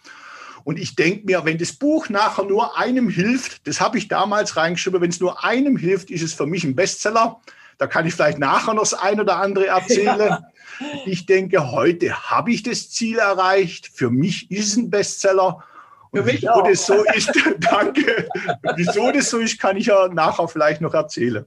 Und 0.63 0.79
ich 0.79 0.95
denke 0.95 1.25
mir, 1.25 1.45
wenn 1.45 1.57
das 1.57 1.73
Buch 1.73 2.09
nachher 2.09 2.45
nur 2.45 2.77
einem 2.77 3.09
hilft, 3.09 3.67
das 3.67 3.81
habe 3.81 3.97
ich 3.97 4.07
damals 4.07 4.57
reingeschrieben, 4.57 5.01
wenn 5.01 5.09
es 5.09 5.19
nur 5.19 5.43
einem 5.43 5.77
hilft, 5.77 6.11
ist 6.11 6.21
es 6.21 6.33
für 6.33 6.45
mich 6.45 6.63
ein 6.63 6.75
Bestseller. 6.75 7.39
Da 7.77 7.87
kann 7.87 8.05
ich 8.05 8.13
vielleicht 8.13 8.39
nachher 8.39 8.73
noch 8.73 8.83
das 8.83 8.93
ein 8.93 9.19
oder 9.19 9.37
andere 9.37 9.67
erzählen. 9.67 10.19
Ja. 10.19 10.43
Ich 11.05 11.25
denke, 11.25 11.71
heute 11.71 12.29
habe 12.29 12.51
ich 12.51 12.63
das 12.63 12.89
Ziel 12.89 13.19
erreicht. 13.19 13.89
Für 13.93 14.09
mich 14.09 14.49
ist 14.51 14.67
es 14.67 14.77
ein 14.77 14.89
Bestseller. 14.89 15.63
Und 16.11 16.25
wieso 16.25 16.49
auch. 16.49 16.67
das 16.67 16.85
so 16.85 17.03
ist, 17.13 17.31
danke. 17.71 18.27
Wieso 18.75 19.11
das 19.11 19.29
so 19.29 19.39
ist, 19.39 19.59
kann 19.59 19.77
ich 19.77 19.87
ja 19.87 20.07
nachher 20.09 20.47
vielleicht 20.47 20.81
noch 20.81 20.93
erzählen. 20.93 21.45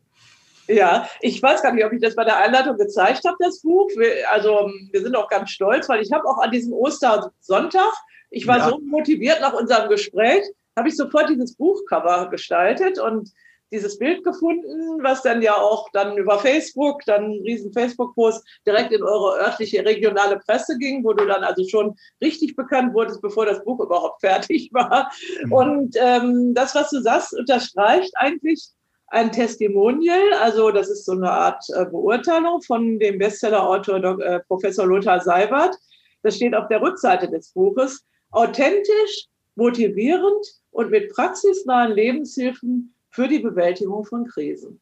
Ja, 0.67 1.09
ich 1.21 1.43
weiß 1.43 1.63
gar 1.63 1.73
nicht, 1.73 1.85
ob 1.85 1.93
ich 1.93 2.01
das 2.01 2.17
bei 2.17 2.25
der 2.25 2.39
Einleitung 2.39 2.79
gezeigt 2.79 3.25
habe, 3.27 3.37
das 3.39 3.61
Buch. 3.61 3.91
Also 4.33 4.71
wir 4.91 5.03
sind 5.03 5.15
auch 5.15 5.29
ganz 5.29 5.51
stolz, 5.51 5.89
weil 5.89 6.01
ich 6.01 6.11
habe 6.13 6.27
auch 6.27 6.39
an 6.39 6.51
diesem 6.51 6.73
Ostersonntag, 6.73 7.93
ich 8.35 8.47
war 8.47 8.59
ja. 8.59 8.69
so 8.69 8.79
motiviert 8.79 9.41
nach 9.41 9.53
unserem 9.53 9.89
Gespräch, 9.89 10.43
habe 10.77 10.89
ich 10.89 10.97
sofort 10.97 11.29
dieses 11.29 11.55
Buchcover 11.55 12.29
gestaltet 12.31 12.99
und 12.99 13.31
dieses 13.73 13.99
Bild 13.99 14.23
gefunden, 14.23 15.03
was 15.03 15.23
dann 15.23 15.43
ja 15.43 15.57
auch 15.57 15.89
dann 15.93 16.17
über 16.17 16.39
Facebook, 16.39 17.05
dann 17.07 17.25
ein 17.25 17.43
riesen 17.43 17.73
Facebook-Post 17.73 18.47
direkt 18.67 18.93
in 18.93 19.03
eure 19.03 19.41
örtliche 19.41 19.85
regionale 19.85 20.39
Presse 20.39 20.79
ging, 20.79 21.03
wo 21.05 21.13
du 21.13 21.27
dann 21.27 21.43
also 21.43 21.67
schon 21.67 21.97
richtig 22.23 22.55
bekannt 22.55 22.95
wurdest, 22.95 23.21
bevor 23.21 23.47
das 23.47 23.65
Buch 23.65 23.81
überhaupt 23.81 24.21
fertig 24.27 24.71
war. 24.73 25.11
Mhm. 25.45 25.53
Und 25.53 25.97
ähm, 25.99 26.55
das, 26.55 26.75
was 26.75 26.91
du 26.91 27.01
sagst, 27.01 27.37
unterstreicht 27.37 28.13
eigentlich 28.17 28.69
ein 29.09 29.33
Testimonial, 29.33 30.33
also 30.41 30.71
das 30.71 30.89
ist 30.89 31.05
so 31.05 31.13
eine 31.13 31.31
Art 31.31 31.65
äh, 31.75 31.85
Beurteilung 31.85 32.63
von 32.63 32.99
dem 32.99 33.19
Bestsellerautor 33.19 34.21
äh, 34.21 34.41
Professor 34.41 34.87
Lothar 34.87 35.21
Seibert. 35.21 35.77
Das 36.23 36.37
steht 36.37 36.55
auf 36.55 36.69
der 36.69 36.81
Rückseite 36.81 37.29
des 37.29 37.53
Buches. 37.53 38.05
Authentisch, 38.35 39.29
motivierend 39.55 40.45
und 40.73 40.91
mit 40.91 41.13
praxisnahen 41.13 41.93
Lebenshilfen 41.93 42.93
für 43.11 43.29
die 43.29 43.39
Bewältigung 43.39 44.05
von 44.05 44.27
Krisen. 44.27 44.81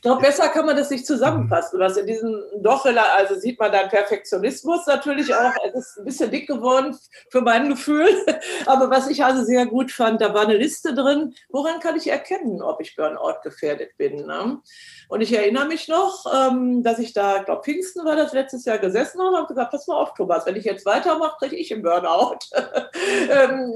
Ich 0.00 0.02
glaube, 0.02 0.22
besser 0.22 0.48
kann 0.48 0.64
man 0.64 0.78
das 0.78 0.88
nicht 0.88 1.06
zusammenfassen. 1.06 1.78
Was 1.78 1.98
in 1.98 2.06
diesem 2.06 2.42
doch, 2.62 2.86
also 2.86 3.34
sieht 3.34 3.60
man 3.60 3.70
dann 3.70 3.90
Perfektionismus 3.90 4.86
natürlich 4.86 5.34
auch. 5.34 5.52
Es 5.62 5.74
ist 5.74 5.98
ein 5.98 6.04
bisschen 6.06 6.30
dick 6.30 6.46
geworden 6.48 6.96
für 7.28 7.42
mein 7.42 7.68
Gefühl. 7.68 8.08
Aber 8.66 8.88
was 8.88 9.08
ich 9.08 9.22
also 9.22 9.44
sehr 9.44 9.66
gut 9.66 9.92
fand, 9.92 10.22
da 10.22 10.32
war 10.32 10.44
eine 10.44 10.56
Liste 10.56 10.94
drin. 10.94 11.34
Woran 11.50 11.80
kann 11.80 11.96
ich 11.96 12.08
erkennen, 12.08 12.62
ob 12.62 12.80
ich 12.80 12.96
Burnout 12.96 13.42
gefährdet 13.42 13.90
bin? 13.98 14.24
Ne? 14.24 14.62
Und 15.10 15.20
ich 15.20 15.34
erinnere 15.36 15.66
mich 15.66 15.86
noch, 15.86 16.24
ähm, 16.34 16.82
dass 16.82 16.98
ich 16.98 17.12
da, 17.12 17.40
ich 17.40 17.44
glaube, 17.44 17.62
Pfingsten 17.62 18.02
war 18.06 18.16
das 18.16 18.32
letztes 18.32 18.64
Jahr 18.64 18.78
gesessen 18.78 19.20
habe 19.20 19.32
und 19.32 19.36
habe 19.36 19.48
gesagt, 19.48 19.70
pass 19.70 19.86
mal 19.86 19.96
auf, 19.96 20.14
Thomas, 20.14 20.46
wenn 20.46 20.56
ich 20.56 20.64
jetzt 20.64 20.86
weitermache, 20.86 21.36
kriege 21.40 21.56
ich 21.56 21.74
einen 21.74 21.82
Burnout. 21.82 22.38
Ähm, 23.30 23.72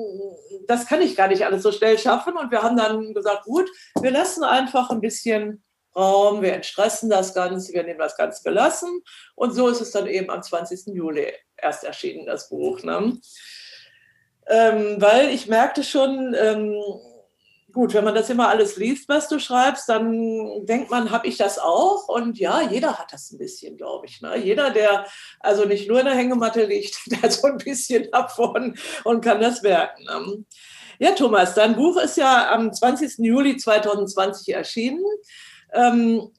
das 0.66 0.86
kann 0.86 1.02
ich 1.02 1.16
gar 1.16 1.28
nicht 1.28 1.44
alles 1.44 1.62
so 1.62 1.72
schnell 1.72 1.98
schaffen. 1.98 2.36
Und 2.36 2.50
wir 2.50 2.62
haben 2.62 2.76
dann 2.76 3.14
gesagt, 3.14 3.44
gut, 3.44 3.68
wir 4.00 4.10
lassen 4.10 4.44
einfach 4.44 4.90
ein 4.90 5.00
bisschen 5.00 5.63
Raum, 5.96 6.42
wir 6.42 6.54
entstressen 6.54 7.10
das 7.10 7.34
Ganze, 7.34 7.72
wir 7.72 7.84
nehmen 7.84 7.98
das 7.98 8.16
Ganze 8.16 8.42
gelassen. 8.42 9.02
Und 9.34 9.52
so 9.52 9.68
ist 9.68 9.80
es 9.80 9.92
dann 9.92 10.06
eben 10.06 10.30
am 10.30 10.42
20. 10.42 10.94
Juli 10.94 11.32
erst 11.56 11.84
erschienen, 11.84 12.26
das 12.26 12.48
Buch. 12.48 12.82
Ne? 12.82 13.18
Ähm, 14.48 14.96
weil 15.00 15.30
ich 15.30 15.46
merkte 15.46 15.84
schon, 15.84 16.34
ähm, 16.38 16.74
gut, 17.74 17.92
wenn 17.92 18.04
man 18.04 18.14
das 18.14 18.30
immer 18.30 18.48
alles 18.48 18.76
liest, 18.76 19.08
was 19.08 19.28
du 19.28 19.38
schreibst, 19.38 19.88
dann 19.88 20.64
denkt 20.64 20.90
man, 20.90 21.10
habe 21.10 21.26
ich 21.26 21.36
das 21.36 21.58
auch? 21.58 22.08
Und 22.08 22.38
ja, 22.38 22.62
jeder 22.62 22.98
hat 22.98 23.12
das 23.12 23.32
ein 23.32 23.38
bisschen, 23.38 23.76
glaube 23.76 24.06
ich. 24.06 24.20
Ne? 24.22 24.38
Jeder, 24.38 24.70
der 24.70 25.06
also 25.40 25.64
nicht 25.64 25.88
nur 25.88 25.98
in 25.98 26.06
der 26.06 26.14
Hängematte 26.14 26.64
liegt, 26.64 26.96
der 27.06 27.30
so 27.30 27.48
ein 27.48 27.58
bisschen 27.58 28.10
davon 28.10 28.78
und 29.02 29.24
kann 29.24 29.40
das 29.40 29.60
merken. 29.62 30.04
Ne? 30.04 30.44
Ja, 31.00 31.10
Thomas, 31.10 31.54
dein 31.54 31.74
Buch 31.74 31.96
ist 31.96 32.16
ja 32.16 32.50
am 32.52 32.72
20. 32.72 33.18
Juli 33.18 33.56
2020 33.56 34.54
erschienen. 34.54 35.04
Ähm, 35.74 36.30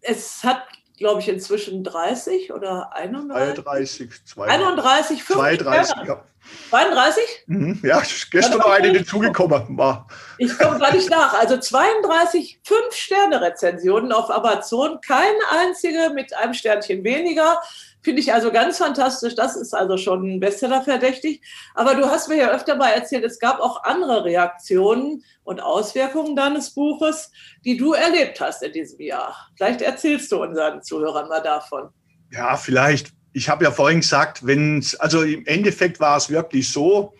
es 0.00 0.42
hat, 0.42 0.62
glaube 0.96 1.20
ich, 1.20 1.28
inzwischen 1.28 1.84
30 1.84 2.52
oder 2.52 2.92
31? 2.94 3.66
31, 3.66 4.10
32, 4.24 5.24
32, 5.24 5.96
ja. 6.06 6.24
32? 6.70 7.22
Mhm, 7.46 7.80
ja, 7.82 8.02
gestern 8.30 8.58
noch 8.58 8.70
eine 8.70 8.92
dazugekommen. 8.92 9.76
War. 9.76 10.06
Ich 10.38 10.56
komme 10.58 10.78
gar 10.78 10.92
nicht 10.92 11.10
nach. 11.10 11.34
Also 11.34 11.58
32 11.58 12.60
5-Sterne-Rezensionen 12.66 14.12
auf 14.12 14.30
Amazon, 14.30 15.00
keine 15.00 15.38
einzige 15.50 16.10
mit 16.14 16.34
einem 16.34 16.54
Sternchen 16.54 17.04
weniger. 17.04 17.60
Finde 18.02 18.20
ich 18.20 18.32
also 18.32 18.52
ganz 18.52 18.78
fantastisch. 18.78 19.34
Das 19.34 19.56
ist 19.56 19.74
also 19.74 19.96
schon 19.96 20.40
Bestseller 20.40 20.82
verdächtig. 20.82 21.42
Aber 21.74 21.94
du 21.94 22.06
hast 22.06 22.28
mir 22.28 22.36
ja 22.36 22.50
öfter 22.50 22.76
mal 22.76 22.90
erzählt, 22.90 23.24
es 23.24 23.38
gab 23.38 23.60
auch 23.60 23.82
andere 23.84 24.24
Reaktionen 24.24 25.24
und 25.42 25.60
Auswirkungen 25.60 26.36
deines 26.36 26.70
Buches, 26.70 27.30
die 27.64 27.76
du 27.76 27.92
erlebt 27.92 28.40
hast 28.40 28.62
in 28.62 28.72
diesem 28.72 29.00
Jahr. 29.00 29.48
Vielleicht 29.56 29.82
erzählst 29.82 30.30
du 30.30 30.42
unseren 30.42 30.82
Zuhörern 30.82 31.28
mal 31.28 31.42
davon. 31.42 31.88
Ja, 32.30 32.56
vielleicht. 32.56 33.12
Ich 33.32 33.48
habe 33.48 33.64
ja 33.64 33.70
vorhin 33.70 34.00
gesagt, 34.00 34.46
wenn 34.46 34.84
also 35.00 35.22
im 35.22 35.44
Endeffekt 35.46 36.00
war 36.00 36.16
es 36.16 36.30
wirklich 36.30 36.72
so, 36.72 37.14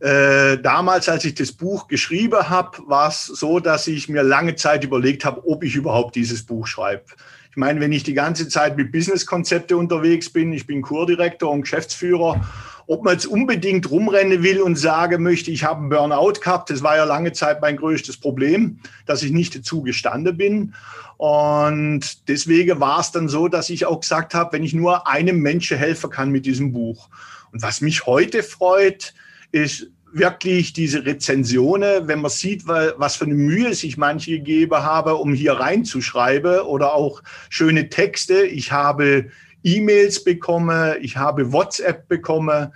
äh, 0.00 0.56
damals, 0.58 1.10
als 1.10 1.26
ich 1.26 1.34
das 1.34 1.52
Buch 1.52 1.86
geschrieben 1.86 2.48
habe, 2.48 2.78
war 2.86 3.08
es 3.08 3.26
so, 3.26 3.60
dass 3.60 3.86
ich 3.86 4.08
mir 4.08 4.22
lange 4.22 4.54
Zeit 4.54 4.82
überlegt 4.82 5.26
habe, 5.26 5.46
ob 5.46 5.62
ich 5.62 5.74
überhaupt 5.74 6.16
dieses 6.16 6.44
Buch 6.44 6.66
schreibe. 6.66 7.04
Ich 7.50 7.56
meine, 7.56 7.80
wenn 7.80 7.90
ich 7.90 8.04
die 8.04 8.14
ganze 8.14 8.48
Zeit 8.48 8.76
mit 8.76 8.92
Businesskonzepte 8.92 9.76
unterwegs 9.76 10.30
bin, 10.30 10.52
ich 10.52 10.68
bin 10.68 10.82
Kurdirektor 10.82 11.50
und 11.50 11.62
Geschäftsführer, 11.62 12.40
ob 12.86 13.04
man 13.04 13.14
jetzt 13.14 13.26
unbedingt 13.26 13.90
rumrennen 13.90 14.42
will 14.42 14.60
und 14.62 14.76
sagen 14.76 15.22
möchte, 15.22 15.50
ich 15.50 15.64
habe 15.64 15.80
einen 15.80 15.88
Burnout 15.88 16.40
gehabt, 16.40 16.70
das 16.70 16.82
war 16.82 16.96
ja 16.96 17.04
lange 17.04 17.32
Zeit 17.32 17.60
mein 17.60 17.76
größtes 17.76 18.18
Problem, 18.18 18.78
dass 19.06 19.22
ich 19.22 19.32
nicht 19.32 19.56
dazu 19.56 19.82
gestanden 19.82 20.36
bin. 20.36 20.74
Und 21.16 22.28
deswegen 22.28 22.80
war 22.80 23.00
es 23.00 23.10
dann 23.10 23.28
so, 23.28 23.48
dass 23.48 23.68
ich 23.68 23.84
auch 23.84 24.00
gesagt 24.00 24.34
habe, 24.34 24.52
wenn 24.52 24.64
ich 24.64 24.72
nur 24.72 25.08
einem 25.08 25.40
Menschen 25.40 25.76
helfen 25.76 26.10
kann 26.10 26.30
mit 26.30 26.46
diesem 26.46 26.72
Buch. 26.72 27.08
Und 27.52 27.62
was 27.62 27.80
mich 27.80 28.06
heute 28.06 28.42
freut, 28.42 29.12
ist, 29.52 29.88
wirklich 30.12 30.72
diese 30.72 31.04
Rezensionen, 31.04 32.08
wenn 32.08 32.20
man 32.20 32.30
sieht, 32.30 32.66
was 32.66 33.16
für 33.16 33.24
eine 33.24 33.34
Mühe 33.34 33.74
sich 33.74 33.96
manche 33.96 34.32
gegeben 34.32 34.78
haben, 34.78 35.12
um 35.12 35.32
hier 35.32 35.54
reinzuschreiben 35.54 36.60
oder 36.60 36.94
auch 36.94 37.22
schöne 37.48 37.88
Texte. 37.88 38.42
Ich 38.42 38.72
habe 38.72 39.30
E-Mails 39.62 40.24
bekommen, 40.24 40.96
ich 41.00 41.16
habe 41.16 41.52
WhatsApp 41.52 42.08
bekommen, 42.08 42.72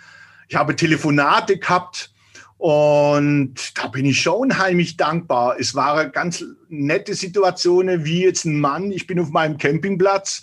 ich 0.49 0.57
habe 0.57 0.77
Telefonate 0.77 1.59
gehabt 1.59 2.13
und 2.59 3.55
da 3.75 3.89
bin 3.89 4.05
ich 4.05 4.21
schon 4.21 4.51
unheimlich 4.51 4.97
dankbar. 4.97 5.57
Es 5.59 5.75
waren 5.75 6.13
ganz 6.13 6.45
nette 6.69 7.15
Situationen, 7.15 8.05
wie 8.05 8.23
jetzt 8.23 8.45
ein 8.45 8.61
Mann, 8.61 8.93
ich 8.93 9.07
bin 9.07 9.19
auf 9.19 9.31
meinem 9.31 9.59
Campingplatz, 9.59 10.43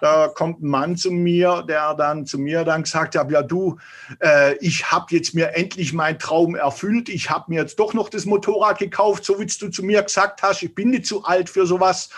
da 0.00 0.28
kommt 0.28 0.62
ein 0.62 0.68
Mann 0.68 0.96
zu 0.96 1.10
mir, 1.10 1.64
der 1.68 1.94
dann 1.94 2.26
zu 2.26 2.38
mir 2.38 2.64
dann 2.64 2.82
gesagt 2.82 3.16
hat, 3.16 3.30
ja 3.30 3.42
du, 3.42 3.78
äh, 4.20 4.54
ich 4.56 4.90
habe 4.90 5.06
jetzt 5.10 5.34
mir 5.34 5.54
endlich 5.56 5.92
meinen 5.92 6.18
Traum 6.18 6.54
erfüllt. 6.54 7.08
Ich 7.08 7.30
habe 7.30 7.44
mir 7.48 7.62
jetzt 7.62 7.78
doch 7.78 7.94
noch 7.94 8.08
das 8.08 8.26
Motorrad 8.26 8.78
gekauft, 8.78 9.24
so 9.24 9.38
wie 9.38 9.46
du 9.46 9.68
zu 9.68 9.82
mir 9.82 10.02
gesagt 10.02 10.42
hast. 10.42 10.62
Ich 10.62 10.74
bin 10.74 10.90
nicht 10.90 11.06
zu 11.06 11.24
alt 11.24 11.50
für 11.50 11.66
sowas. 11.66 12.10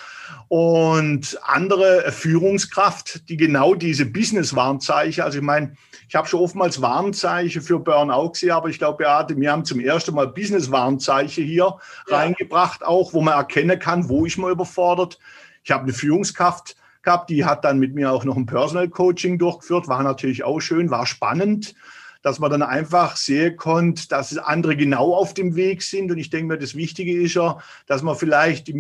Und 0.48 1.38
andere 1.42 2.10
Führungskraft, 2.12 3.28
die 3.28 3.36
genau 3.36 3.74
diese 3.74 4.06
Business-Warnzeichen, 4.06 5.24
also 5.24 5.38
ich 5.38 5.44
meine, 5.44 5.76
ich 6.08 6.14
habe 6.14 6.28
schon 6.28 6.40
oftmals 6.40 6.82
Warnzeichen 6.82 7.62
für 7.62 7.78
Burnout 7.78 8.32
gesehen, 8.32 8.50
aber 8.50 8.68
ich 8.68 8.78
glaube, 8.78 8.98
Beate, 8.98 9.34
wir 9.36 9.50
haben 9.50 9.64
zum 9.64 9.80
ersten 9.80 10.14
Mal 10.14 10.28
Business-Warnzeichen 10.28 11.44
hier 11.44 11.76
ja. 12.08 12.16
reingebracht, 12.16 12.84
auch 12.84 13.14
wo 13.14 13.22
man 13.22 13.34
erkennen 13.34 13.78
kann, 13.78 14.08
wo 14.08 14.26
ich 14.26 14.36
mal 14.36 14.52
überfordert. 14.52 15.18
Ich 15.64 15.70
habe 15.70 15.84
eine 15.84 15.92
Führungskraft, 15.92 16.76
gehabt. 17.02 17.30
Die 17.30 17.44
hat 17.44 17.64
dann 17.64 17.78
mit 17.78 17.94
mir 17.94 18.12
auch 18.12 18.24
noch 18.24 18.36
ein 18.36 18.46
Personal 18.46 18.88
Coaching 18.88 19.38
durchgeführt, 19.38 19.88
war 19.88 20.02
natürlich 20.02 20.44
auch 20.44 20.60
schön, 20.60 20.90
war 20.90 21.06
spannend, 21.06 21.74
dass 22.22 22.38
man 22.38 22.50
dann 22.50 22.62
einfach 22.62 23.16
sehen 23.16 23.56
konnte, 23.56 24.08
dass 24.08 24.36
andere 24.38 24.76
genau 24.76 25.14
auf 25.14 25.34
dem 25.34 25.56
Weg 25.56 25.82
sind. 25.82 26.10
Und 26.10 26.18
ich 26.18 26.30
denke 26.30 26.46
mir, 26.46 26.58
das 26.58 26.74
Wichtige 26.74 27.12
ist 27.20 27.34
ja, 27.34 27.58
dass 27.86 28.02
man 28.02 28.14
vielleicht, 28.14 28.72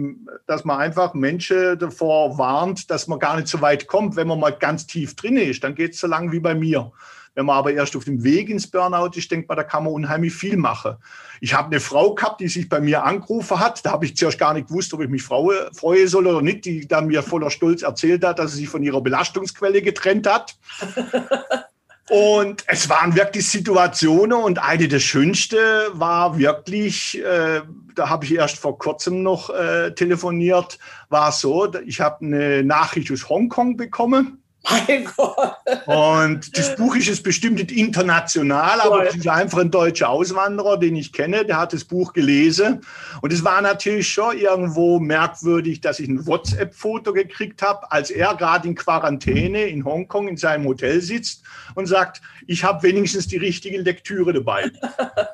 dass 0.46 0.64
man 0.64 0.78
einfach 0.78 1.14
Menschen 1.14 1.78
davor 1.78 2.38
warnt, 2.38 2.90
dass 2.90 3.08
man 3.08 3.18
gar 3.18 3.36
nicht 3.36 3.48
so 3.48 3.60
weit 3.60 3.88
kommt, 3.88 4.16
wenn 4.16 4.28
man 4.28 4.38
mal 4.38 4.52
ganz 4.52 4.86
tief 4.86 5.16
drin 5.16 5.36
ist. 5.36 5.64
Dann 5.64 5.74
geht 5.74 5.94
es 5.94 6.00
so 6.00 6.06
lang 6.06 6.30
wie 6.32 6.40
bei 6.40 6.54
mir. 6.54 6.92
Wenn 7.34 7.46
man 7.46 7.56
aber 7.56 7.72
erst 7.72 7.96
auf 7.96 8.04
dem 8.04 8.22
Weg 8.24 8.50
ins 8.50 8.66
Burnout 8.66 9.12
ist, 9.14 9.30
denkt 9.30 9.48
man, 9.48 9.56
da 9.56 9.64
kann 9.64 9.84
man 9.84 9.92
unheimlich 9.92 10.34
viel 10.34 10.56
machen. 10.56 10.96
Ich 11.40 11.54
habe 11.54 11.68
eine 11.68 11.80
Frau 11.80 12.14
gehabt, 12.14 12.40
die 12.40 12.48
sich 12.48 12.68
bei 12.68 12.80
mir 12.80 13.04
angerufen 13.04 13.58
hat. 13.58 13.84
Da 13.84 13.92
habe 13.92 14.04
ich 14.04 14.16
zuerst 14.16 14.38
gar 14.38 14.52
nicht 14.52 14.68
gewusst, 14.68 14.92
ob 14.92 15.00
ich 15.00 15.08
mich 15.08 15.22
freue, 15.22 15.70
freue 15.72 16.08
soll 16.08 16.26
oder 16.26 16.42
nicht, 16.42 16.64
die 16.64 16.86
dann 16.86 17.06
mir 17.06 17.22
voller 17.22 17.50
Stolz 17.50 17.82
erzählt 17.82 18.24
hat, 18.24 18.38
dass 18.38 18.52
sie 18.52 18.58
sich 18.58 18.68
von 18.68 18.82
ihrer 18.82 19.00
Belastungsquelle 19.00 19.80
getrennt 19.80 20.26
hat. 20.26 20.56
Und 22.10 22.64
es 22.66 22.90
waren 22.90 23.14
wirklich 23.14 23.48
Situationen 23.48 24.36
und 24.36 24.58
eine 24.58 24.88
der 24.88 24.98
schönsten 24.98 25.56
war 25.92 26.36
wirklich, 26.36 27.18
äh, 27.24 27.62
da 27.94 28.10
habe 28.10 28.24
ich 28.24 28.34
erst 28.34 28.58
vor 28.58 28.76
kurzem 28.76 29.22
noch 29.22 29.48
äh, 29.50 29.92
telefoniert, 29.94 30.78
war 31.08 31.32
so, 31.32 31.72
ich 31.86 32.00
habe 32.00 32.26
eine 32.26 32.64
Nachricht 32.64 33.10
aus 33.12 33.28
Hongkong 33.28 33.76
bekommen 33.76 34.41
mein 34.62 35.04
Gott. 35.16 35.56
Und 35.86 36.56
das 36.56 36.76
Buch 36.76 36.94
ist 36.96 37.08
jetzt 37.08 37.22
bestimmt 37.22 37.56
nicht 37.56 37.72
international, 37.72 38.80
aber 38.80 39.06
es 39.06 39.16
ist 39.16 39.28
einfach 39.28 39.58
ein 39.58 39.70
deutscher 39.70 40.08
Auswanderer, 40.08 40.78
den 40.78 40.96
ich 40.96 41.12
kenne, 41.12 41.44
der 41.44 41.58
hat 41.58 41.72
das 41.72 41.84
Buch 41.84 42.12
gelesen. 42.12 42.80
Und 43.20 43.32
es 43.32 43.44
war 43.44 43.60
natürlich 43.60 44.08
schon 44.08 44.38
irgendwo 44.38 45.00
merkwürdig, 45.00 45.80
dass 45.80 46.00
ich 46.00 46.08
ein 46.08 46.26
WhatsApp-Foto 46.26 47.12
gekriegt 47.12 47.62
habe, 47.62 47.90
als 47.90 48.10
er 48.10 48.34
gerade 48.34 48.68
in 48.68 48.74
Quarantäne 48.74 49.64
in 49.64 49.84
Hongkong 49.84 50.28
in 50.28 50.36
seinem 50.36 50.66
Hotel 50.66 51.00
sitzt 51.00 51.42
und 51.74 51.86
sagt, 51.86 52.22
ich 52.46 52.64
habe 52.64 52.82
wenigstens 52.82 53.26
die 53.26 53.38
richtige 53.38 53.80
Lektüre 53.80 54.32
dabei. 54.32 54.70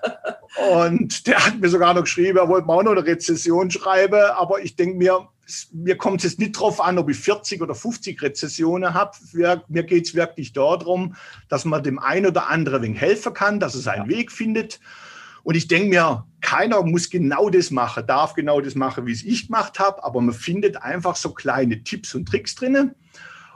und 0.70 1.26
der 1.26 1.44
hat 1.44 1.58
mir 1.58 1.68
sogar 1.68 1.94
noch 1.94 2.02
geschrieben, 2.02 2.38
er 2.38 2.49
wollte 2.49 2.66
mir 2.66 2.73
auch 2.73 2.82
noch 2.82 2.92
eine 2.92 3.04
Rezession 3.04 3.70
schreiben, 3.70 4.20
aber 4.37 4.61
ich 4.61 4.76
denke 4.76 4.97
mir, 4.97 5.28
mir 5.73 5.97
kommt 5.97 6.25
es 6.25 6.38
nicht 6.38 6.57
darauf 6.57 6.81
an, 6.81 6.99
ob 6.99 7.09
ich 7.09 7.19
40 7.19 7.62
oder 7.62 7.75
50 7.75 8.21
Rezessionen 8.21 8.93
habe. 8.93 9.12
Mir 9.69 9.83
geht 9.83 10.07
es 10.07 10.14
wirklich 10.14 10.52
darum, 10.52 11.14
dass 11.49 11.64
man 11.64 11.83
dem 11.83 11.99
einen 11.99 12.26
oder 12.26 12.49
anderen 12.49 12.83
wenig 12.83 13.00
helfen 13.00 13.35
kann, 13.35 13.61
dass 13.61 13.75
er 13.75 13.81
seinen 13.81 14.11
ja. 14.11 14.17
Weg 14.19 14.33
findet. 14.33 14.81
Und 15.45 15.55
ich 15.55 15.69
denke 15.69 15.88
mir, 15.88 16.26
keiner 16.40 16.83
muss 16.83 17.09
genau 17.09 17.49
das 17.49 17.71
machen, 17.71 18.07
darf 18.07 18.35
genau 18.35 18.61
das 18.61 18.75
machen, 18.75 19.07
wie 19.07 19.12
es 19.12 19.25
ich 19.25 19.47
gemacht 19.47 19.78
habe, 19.78 20.05
aber 20.05 20.21
man 20.21 20.35
findet 20.35 20.83
einfach 20.83 21.17
so 21.17 21.33
kleine 21.33 21.83
Tipps 21.83 22.14
und 22.14 22.26
Tricks 22.26 22.55
drinnen. 22.55 22.95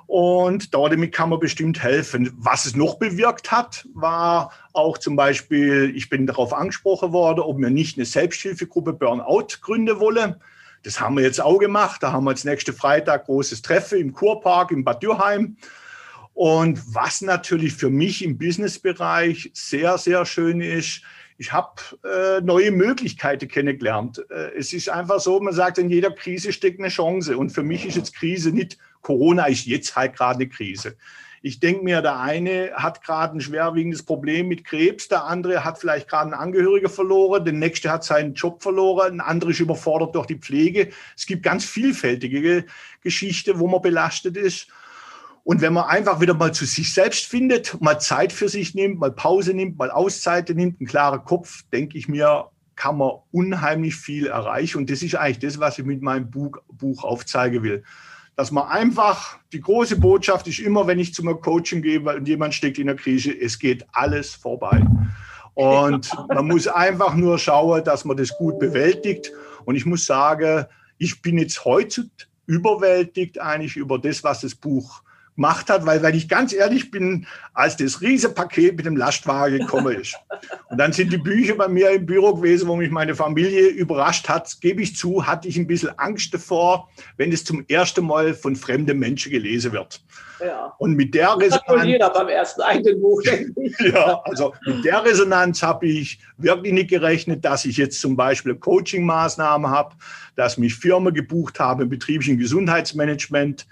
Und 0.07 0.75
damit 0.75 1.13
kann 1.13 1.31
man 1.31 1.41
bestimmt 1.41 1.83
helfen. 1.83 2.33
Was 2.37 2.67
es 2.67 2.77
noch 2.77 2.99
bewirkt 2.99 3.51
hat, 3.51 3.87
war 3.95 4.53
auch 4.73 4.99
zum 4.99 5.17
Beispiel, 5.17 5.93
ich 5.95 6.09
bin 6.09 6.27
darauf 6.27 6.53
angesprochen 6.53 7.13
worden, 7.13 7.41
ob 7.41 7.59
mir 7.59 7.71
nicht 7.71 7.97
eine 7.97 8.05
Selbsthilfegruppe 8.05 8.93
Burnout 8.93 9.49
gründen 9.61 10.01
wolle 10.01 10.39
Das 10.83 11.01
haben 11.01 11.17
wir 11.17 11.23
jetzt 11.23 11.41
auch 11.41 11.59
gemacht. 11.59 12.03
Da 12.03 12.13
haben 12.13 12.25
wir 12.25 12.31
jetzt 12.31 12.45
nächste 12.45 12.73
Freitag 12.73 13.27
großes 13.27 13.63
Treffen 13.63 13.99
im 13.99 14.13
Kurpark 14.13 14.71
in 14.71 14.85
Bad 14.85 15.03
Dürheim. 15.03 15.57
Und 16.35 16.95
was 16.95 17.21
natürlich 17.21 17.75
für 17.75 17.91
mich 17.91 18.25
im 18.25 18.39
Businessbereich 18.39 19.51
sehr, 19.55 19.99
sehr 19.99 20.25
schön 20.25 20.61
ist, 20.61 21.03
ich 21.39 21.53
habe 21.53 21.73
äh, 22.05 22.41
neue 22.41 22.71
Möglichkeiten 22.71 23.49
kennengelernt. 23.49 24.25
Äh, 24.31 24.57
es 24.57 24.73
ist 24.73 24.89
einfach 24.89 25.21
so, 25.21 25.41
man 25.41 25.53
sagt, 25.53 25.79
in 25.79 25.91
jeder 25.91 26.11
Krise 26.11 26.53
steckt 26.53 26.79
eine 26.79 26.89
Chance. 26.89 27.37
Und 27.37 27.51
für 27.51 27.63
mich 27.63 27.85
ist 27.85 27.97
jetzt 27.97 28.15
Krise 28.15 28.53
nicht, 28.53 28.79
Corona 29.03 29.47
ist 29.47 29.67
jetzt 29.67 29.97
halt 29.97 30.15
gerade 30.17 30.37
eine 30.37 30.49
Krise. 30.49 30.97
Ich 31.45 31.59
denke 31.59 31.83
mir, 31.83 32.03
der 32.03 32.21
eine 32.21 32.71
hat 32.75 33.03
gerade 33.03 33.37
ein 33.37 33.41
schwerwiegendes 33.41 34.05
Problem 34.05 34.47
mit 34.47 34.65
Krebs, 34.65 35.09
der 35.09 35.25
andere 35.25 35.65
hat 35.65 35.77
vielleicht 35.77 36.09
gerade 36.09 36.33
einen 36.33 36.41
Angehörigen 36.41 36.89
verloren, 36.89 37.45
der 37.45 37.53
nächste 37.53 37.91
hat 37.91 38.05
seinen 38.05 38.35
Job 38.35 38.63
verloren, 38.63 39.15
ein 39.15 39.21
anderer 39.21 39.51
ist 39.51 39.59
überfordert 39.59 40.15
durch 40.15 40.27
die 40.27 40.39
Pflege. 40.39 40.91
Es 41.17 41.27
gibt 41.27 41.43
ganz 41.43 41.65
vielfältige 41.65 42.65
Geschichten, 43.01 43.59
wo 43.59 43.67
man 43.67 43.83
belastet 43.83 44.37
ist. 44.37 44.69
Und 45.43 45.61
wenn 45.61 45.73
man 45.73 45.87
einfach 45.87 46.21
wieder 46.21 46.35
mal 46.35 46.55
zu 46.55 46.65
sich 46.65 46.95
selbst 46.95 47.27
findet, 47.27 47.81
mal 47.81 47.99
Zeit 47.99 48.33
für 48.33 48.49
sich 48.49 48.77
nimmt, 48.77 49.01
mal 49.01 49.11
Pause 49.11 49.53
nimmt, 49.53 49.77
mal 49.77 49.91
Auszeiten 49.91 50.57
nimmt, 50.57 50.79
einen 50.79 50.87
klaren 50.87 51.25
Kopf, 51.25 51.65
denke 51.73 51.99
ich 51.99 52.07
mir, 52.07 52.51
kann 52.77 52.99
man 52.99 53.15
unheimlich 53.33 53.97
viel 53.97 54.29
erreichen. 54.29 54.79
Und 54.79 54.91
das 54.91 55.03
ist 55.03 55.17
eigentlich 55.17 55.41
das, 55.41 55.59
was 55.59 55.81
ich 55.81 55.85
mit 55.85 56.03
meinem 56.03 56.31
Buch, 56.31 56.59
Buch 56.69 57.03
aufzeigen 57.03 57.65
will 57.65 57.83
dass 58.37 58.51
man 58.51 58.69
einfach, 58.69 59.39
die 59.53 59.61
große 59.61 59.97
Botschaft 59.97 60.47
ist 60.49 60.59
immer, 60.59 60.87
wenn 60.87 60.99
ich 60.99 61.15
zu 61.15 61.23
einem 61.23 61.41
Coaching 61.41 61.83
gehe 61.83 62.01
und 62.01 62.27
jemand 62.27 62.55
steckt 62.55 62.79
in 62.79 62.87
der 62.87 62.97
Krise, 62.97 63.33
es 63.33 63.59
geht 63.59 63.85
alles 63.93 64.35
vorbei. 64.35 64.85
Und 65.55 66.11
man 66.29 66.47
muss 66.47 66.67
einfach 66.67 67.15
nur 67.15 67.39
schauen, 67.39 67.85
dass 67.85 68.05
man 68.05 68.17
das 68.17 68.37
gut 68.39 68.59
bewältigt. 68.59 69.31
Und 69.67 69.77
ich 69.77 69.85
muss 69.85 70.07
sagen, 70.07 70.65
ich 70.99 71.21
bin 71.21 71.37
jetzt 71.37 71.65
heute 71.65 72.09
überwältigt 72.47 73.39
eigentlich 73.39 73.77
über 73.77 73.99
das, 73.99 74.25
was 74.25 74.41
das 74.41 74.55
Buch 74.55 75.03
gemacht 75.43 75.69
hat, 75.71 75.85
weil, 75.85 76.01
weil 76.05 76.15
ich 76.15 76.29
ganz 76.29 76.53
ehrlich 76.53 76.93
bin, 76.93 77.27
als 77.53 77.77
das 77.77 78.01
riesige 78.01 78.33
Paket 78.33 78.77
mit 78.77 78.87
dem 78.87 78.97
Lastwagen 78.97 79.59
gekommen 79.59 80.01
ist. 80.01 80.17
Und 80.71 80.79
dann 80.79 80.93
sind 80.93 81.13
die 81.13 81.19
Bücher 81.19 81.57
bei 81.57 81.67
mir 81.67 81.91
im 81.91 82.07
Büro 82.07 82.33
gewesen, 82.35 82.69
wo 82.69 82.77
mich 82.77 82.93
meine 82.93 83.17
Familie 83.17 83.67
überrascht 83.69 84.29
hat, 84.29 84.61
gebe 84.61 84.83
ich 84.83 84.95
zu, 84.95 85.27
hatte 85.27 85.49
ich 85.49 85.57
ein 85.57 85.67
bisschen 85.67 85.99
Angst 85.99 86.33
davor, 86.33 86.89
wenn 87.17 87.33
es 87.33 87.45
zum 87.45 87.65
ersten 87.67 88.07
Mal 88.07 88.35
von 88.35 88.55
fremden 88.55 89.01
Menschen 89.01 89.33
gelesen 89.33 89.73
wird. 89.73 90.01
Ja. 90.41 90.75
Und 90.79 90.95
mit 90.95 91.13
der 91.15 91.37
Resonanz. 91.37 91.87
Jeder 91.87 92.11
beim 92.11 92.29
ersten 92.29 92.63
eigenen 92.63 93.01
Buch, 93.01 93.21
ja, 93.81 94.21
also 94.25 94.55
mit 94.65 94.85
der 94.85 95.05
Resonanz 95.05 95.63
habe 95.63 95.87
ich 95.87 96.21
wirklich 96.37 96.73
nicht 96.73 96.91
gerechnet, 96.91 97.45
dass 97.45 97.65
ich 97.65 97.77
jetzt 97.77 98.01
zum 98.01 98.17
Beispiel 98.17 98.55
Coaching-Maßnahmen 98.55 99.71
habe, 99.71 99.95
dass 100.37 100.57
mich 100.57 100.75
Firmen 100.77 101.13
gebucht 101.13 101.59
haben 101.59 101.83
im 101.83 101.89
betrieblichen 101.89 102.39
Gesundheitsmanagement 102.39 103.67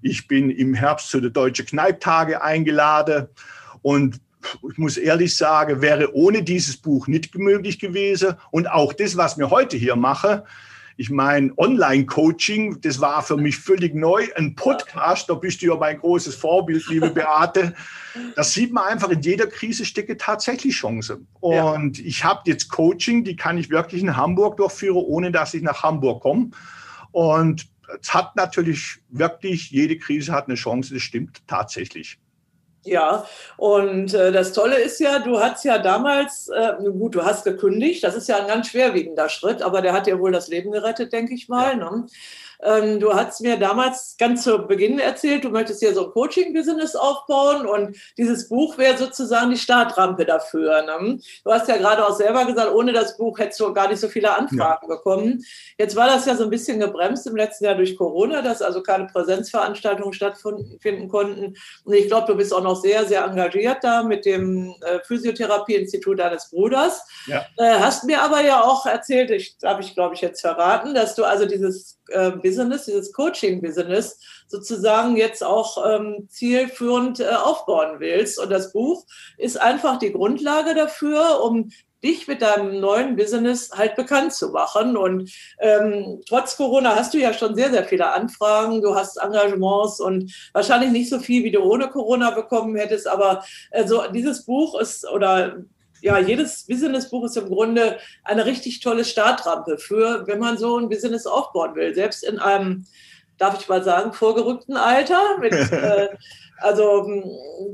ich 0.00 0.28
bin 0.28 0.50
im 0.50 0.74
Herbst 0.74 1.10
zu 1.10 1.20
der 1.20 1.30
Deutschen 1.30 1.66
Kneiptage 1.66 2.42
eingeladen 2.42 3.28
und 3.82 4.20
ich 4.70 4.78
muss 4.78 4.96
ehrlich 4.96 5.36
sagen, 5.36 5.82
wäre 5.82 6.14
ohne 6.14 6.42
dieses 6.42 6.76
Buch 6.76 7.06
nicht 7.06 7.36
möglich 7.36 7.78
gewesen. 7.78 8.34
Und 8.50 8.68
auch 8.68 8.92
das, 8.92 9.16
was 9.16 9.38
wir 9.38 9.50
heute 9.50 9.76
hier 9.76 9.94
machen, 9.94 10.42
ich 10.96 11.10
meine, 11.10 11.52
Online-Coaching, 11.56 12.80
das 12.82 13.00
war 13.00 13.22
für 13.22 13.36
mich 13.36 13.56
völlig 13.56 13.94
neu. 13.94 14.28
Ein 14.36 14.54
Podcast, 14.54 15.28
da 15.28 15.34
bist 15.34 15.62
du 15.62 15.66
ja 15.66 15.76
mein 15.76 15.98
großes 15.98 16.34
Vorbild, 16.34 16.86
liebe 16.88 17.10
Beate. 17.14 17.74
Das 18.36 18.52
sieht 18.52 18.72
man 18.72 18.84
einfach, 18.84 19.08
in 19.08 19.20
jeder 19.20 19.46
Krise 19.46 19.84
stecke 19.84 20.16
tatsächlich 20.16 20.74
Chance. 20.74 21.20
Und 21.40 21.98
ja. 21.98 22.04
ich 22.04 22.24
habe 22.24 22.42
jetzt 22.46 22.68
Coaching, 22.68 23.24
die 23.24 23.36
kann 23.36 23.58
ich 23.58 23.70
wirklich 23.70 24.02
in 24.02 24.16
Hamburg 24.16 24.58
durchführen, 24.58 24.96
ohne 24.96 25.32
dass 25.32 25.54
ich 25.54 25.62
nach 25.62 25.82
Hamburg 25.82 26.22
komme. 26.22 26.50
Und 27.10 27.66
es 28.00 28.14
hat 28.14 28.36
natürlich 28.36 28.98
wirklich, 29.08 29.70
jede 29.70 29.98
Krise 29.98 30.32
hat 30.32 30.46
eine 30.46 30.54
Chance, 30.54 30.94
das 30.94 31.02
stimmt 31.02 31.42
tatsächlich. 31.46 32.18
Ja, 32.84 33.26
und 33.58 34.12
äh, 34.12 34.32
das 34.32 34.52
Tolle 34.52 34.76
ist 34.80 34.98
ja, 34.98 35.20
du 35.20 35.38
hast 35.38 35.64
ja 35.64 35.78
damals, 35.78 36.48
äh, 36.48 36.72
gut, 36.82 37.14
du 37.14 37.22
hast 37.22 37.44
gekündigt, 37.44 38.02
das 38.02 38.16
ist 38.16 38.28
ja 38.28 38.38
ein 38.38 38.48
ganz 38.48 38.68
schwerwiegender 38.68 39.28
Schritt, 39.28 39.62
aber 39.62 39.82
der 39.82 39.92
hat 39.92 40.06
dir 40.06 40.18
wohl 40.18 40.32
das 40.32 40.48
Leben 40.48 40.72
gerettet, 40.72 41.12
denke 41.12 41.32
ich 41.34 41.48
mal. 41.48 41.78
Ja. 41.78 41.90
Ne? 41.90 42.06
Ähm, 42.62 43.00
du 43.00 43.12
hast 43.12 43.40
mir 43.40 43.56
damals 43.56 44.16
ganz 44.18 44.44
zu 44.44 44.58
Beginn 44.58 44.98
erzählt, 44.98 45.44
du 45.44 45.50
möchtest 45.50 45.80
hier 45.80 45.94
so 45.94 46.06
ein 46.06 46.12
Coaching-Business 46.12 46.94
aufbauen 46.94 47.66
und 47.66 47.96
dieses 48.16 48.48
Buch 48.48 48.78
wäre 48.78 48.96
sozusagen 48.96 49.50
die 49.50 49.56
Startrampe 49.56 50.24
dafür. 50.24 50.82
Ne? 50.82 51.18
Du 51.44 51.52
hast 51.52 51.68
ja 51.68 51.76
gerade 51.76 52.06
auch 52.06 52.16
selber 52.16 52.44
gesagt, 52.44 52.72
ohne 52.72 52.92
das 52.92 53.16
Buch 53.16 53.38
hättest 53.38 53.60
du 53.60 53.72
gar 53.72 53.88
nicht 53.88 54.00
so 54.00 54.08
viele 54.08 54.36
Anfragen 54.36 54.86
ja. 54.88 54.94
bekommen. 54.94 55.44
Jetzt 55.78 55.96
war 55.96 56.06
das 56.06 56.26
ja 56.26 56.36
so 56.36 56.44
ein 56.44 56.50
bisschen 56.50 56.78
gebremst 56.78 57.26
im 57.26 57.36
letzten 57.36 57.64
Jahr 57.64 57.74
durch 57.74 57.96
Corona, 57.96 58.42
dass 58.42 58.62
also 58.62 58.82
keine 58.82 59.06
Präsenzveranstaltungen 59.06 60.12
stattfinden 60.12 61.08
konnten. 61.08 61.56
Und 61.84 61.94
ich 61.94 62.06
glaube, 62.06 62.26
du 62.28 62.36
bist 62.36 62.54
auch 62.54 62.62
noch 62.62 62.76
sehr, 62.76 63.04
sehr 63.06 63.24
engagiert 63.24 63.78
da 63.82 64.02
mit 64.02 64.24
dem 64.24 64.74
äh, 64.82 65.00
Physiotherapie-Institut 65.04 66.20
deines 66.20 66.50
Bruders. 66.50 67.04
Ja. 67.26 67.44
Äh, 67.56 67.80
hast 67.80 68.04
mir 68.04 68.22
aber 68.22 68.42
ja 68.42 68.62
auch 68.62 68.86
erzählt, 68.86 69.30
ich 69.30 69.56
habe 69.64 69.82
ich 69.82 69.94
glaube 69.94 70.14
ich 70.14 70.20
jetzt 70.20 70.40
verraten, 70.40 70.94
dass 70.94 71.14
du 71.14 71.24
also 71.24 71.46
dieses 71.46 71.98
äh, 72.08 72.30
Business, 72.30 72.51
dieses 72.56 73.12
Coaching-Business 73.12 74.18
sozusagen 74.46 75.16
jetzt 75.16 75.42
auch 75.44 75.78
ähm, 75.86 76.28
zielführend 76.28 77.20
äh, 77.20 77.28
aufbauen 77.28 78.00
willst. 78.00 78.38
Und 78.38 78.50
das 78.50 78.72
Buch 78.72 79.04
ist 79.38 79.60
einfach 79.60 79.98
die 79.98 80.12
Grundlage 80.12 80.74
dafür, 80.74 81.42
um 81.42 81.70
dich 82.02 82.26
mit 82.26 82.42
deinem 82.42 82.80
neuen 82.80 83.16
Business 83.16 83.70
halt 83.72 83.94
bekannt 83.94 84.32
zu 84.32 84.50
machen. 84.50 84.96
Und 84.96 85.30
ähm, 85.60 86.20
trotz 86.28 86.56
Corona 86.56 86.96
hast 86.96 87.14
du 87.14 87.18
ja 87.18 87.32
schon 87.32 87.54
sehr, 87.54 87.70
sehr 87.70 87.84
viele 87.84 88.12
Anfragen, 88.12 88.82
du 88.82 88.94
hast 88.94 89.18
Engagements 89.18 90.00
und 90.00 90.32
wahrscheinlich 90.52 90.90
nicht 90.90 91.10
so 91.10 91.20
viel, 91.20 91.44
wie 91.44 91.52
du 91.52 91.60
ohne 91.60 91.88
Corona 91.88 92.30
bekommen 92.30 92.76
hättest. 92.76 93.06
Aber 93.06 93.44
also 93.70 94.02
dieses 94.12 94.44
Buch 94.44 94.78
ist 94.80 95.08
oder 95.08 95.64
ja, 96.02 96.18
jedes 96.18 96.66
Businessbuch 96.66 97.24
ist 97.24 97.36
im 97.36 97.48
Grunde 97.48 97.98
eine 98.24 98.44
richtig 98.44 98.80
tolle 98.80 99.04
Startrampe 99.04 99.78
für, 99.78 100.26
wenn 100.26 100.38
man 100.38 100.58
so 100.58 100.78
ein 100.78 100.88
Business 100.88 101.26
aufbauen 101.26 101.74
will. 101.74 101.94
Selbst 101.94 102.24
in 102.24 102.38
einem, 102.38 102.86
darf 103.38 103.58
ich 103.60 103.68
mal 103.68 103.82
sagen, 103.82 104.12
vorgerückten 104.12 104.76
Alter 104.76 105.38
mit 105.38 105.52
äh, 105.72 106.08
also 106.62 107.08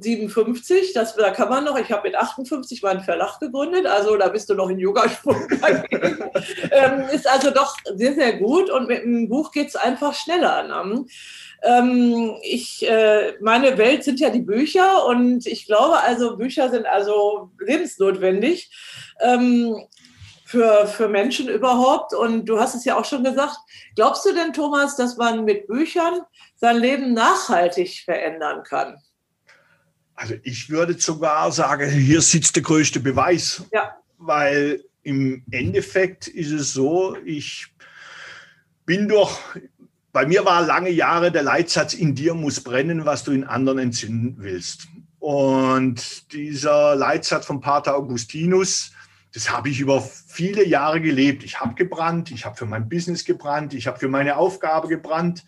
57, 0.00 0.92
das, 0.94 1.14
da 1.14 1.30
kann 1.30 1.48
man 1.48 1.64
noch, 1.64 1.78
ich 1.78 1.92
habe 1.92 2.08
mit 2.08 2.16
58 2.16 2.82
meinen 2.82 3.02
Verlag 3.02 3.38
gegründet, 3.38 3.86
also 3.86 4.16
da 4.16 4.28
bist 4.28 4.48
du 4.48 4.54
noch 4.54 4.70
in 4.70 4.78
Yogasprung 4.78 5.36
ähm, 6.70 7.02
ist 7.12 7.28
also 7.28 7.50
doch 7.50 7.76
sehr, 7.94 8.14
sehr 8.14 8.38
gut 8.38 8.70
und 8.70 8.88
mit 8.88 9.02
dem 9.02 9.28
Buch 9.28 9.52
geht 9.52 9.68
es 9.68 9.76
einfach 9.76 10.14
schneller. 10.14 10.62
Ne? 10.62 11.04
Ähm, 11.62 12.36
ich, 12.42 12.88
äh, 12.88 13.34
meine 13.40 13.78
Welt 13.78 14.04
sind 14.04 14.20
ja 14.20 14.30
die 14.30 14.42
Bücher 14.42 15.06
und 15.06 15.46
ich 15.46 15.66
glaube 15.66 16.00
also, 16.02 16.36
Bücher 16.36 16.70
sind 16.70 16.86
also 16.86 17.50
lebensnotwendig. 17.58 18.70
Ähm, 19.20 19.76
für, 20.48 20.86
für 20.86 21.10
Menschen 21.10 21.50
überhaupt. 21.50 22.14
Und 22.14 22.46
du 22.46 22.58
hast 22.58 22.74
es 22.74 22.86
ja 22.86 22.96
auch 22.96 23.04
schon 23.04 23.22
gesagt. 23.22 23.54
Glaubst 23.96 24.24
du 24.24 24.32
denn, 24.32 24.54
Thomas, 24.54 24.96
dass 24.96 25.18
man 25.18 25.44
mit 25.44 25.66
Büchern 25.66 26.22
sein 26.56 26.78
Leben 26.78 27.12
nachhaltig 27.12 28.02
verändern 28.02 28.62
kann? 28.62 28.96
Also 30.14 30.36
ich 30.44 30.70
würde 30.70 30.98
sogar 30.98 31.52
sagen, 31.52 31.90
hier 31.90 32.22
sitzt 32.22 32.56
der 32.56 32.62
größte 32.62 32.98
Beweis. 32.98 33.62
Ja. 33.74 33.94
Weil 34.16 34.82
im 35.02 35.44
Endeffekt 35.50 36.28
ist 36.28 36.50
es 36.50 36.72
so, 36.72 37.14
ich 37.26 37.66
bin 38.86 39.06
doch 39.06 39.38
bei 40.18 40.26
mir 40.26 40.44
war 40.44 40.62
lange 40.62 40.90
Jahre 40.90 41.30
der 41.30 41.44
Leitsatz, 41.44 41.94
in 41.94 42.16
dir 42.16 42.34
muss 42.34 42.60
brennen, 42.60 43.06
was 43.06 43.22
du 43.22 43.30
in 43.30 43.44
anderen 43.44 43.78
entzünden 43.78 44.34
willst. 44.38 44.88
Und 45.20 46.32
dieser 46.32 46.96
Leitsatz 46.96 47.46
von 47.46 47.60
Pater 47.60 47.94
Augustinus, 47.94 48.90
das 49.32 49.48
habe 49.52 49.68
ich 49.68 49.78
über 49.78 50.00
viele 50.00 50.66
Jahre 50.66 51.00
gelebt. 51.00 51.44
Ich 51.44 51.60
habe 51.60 51.76
gebrannt, 51.76 52.32
ich 52.32 52.44
habe 52.44 52.56
für 52.56 52.66
mein 52.66 52.88
Business 52.88 53.24
gebrannt, 53.24 53.74
ich 53.74 53.86
habe 53.86 54.00
für 54.00 54.08
meine 54.08 54.38
Aufgabe 54.38 54.88
gebrannt. 54.88 55.44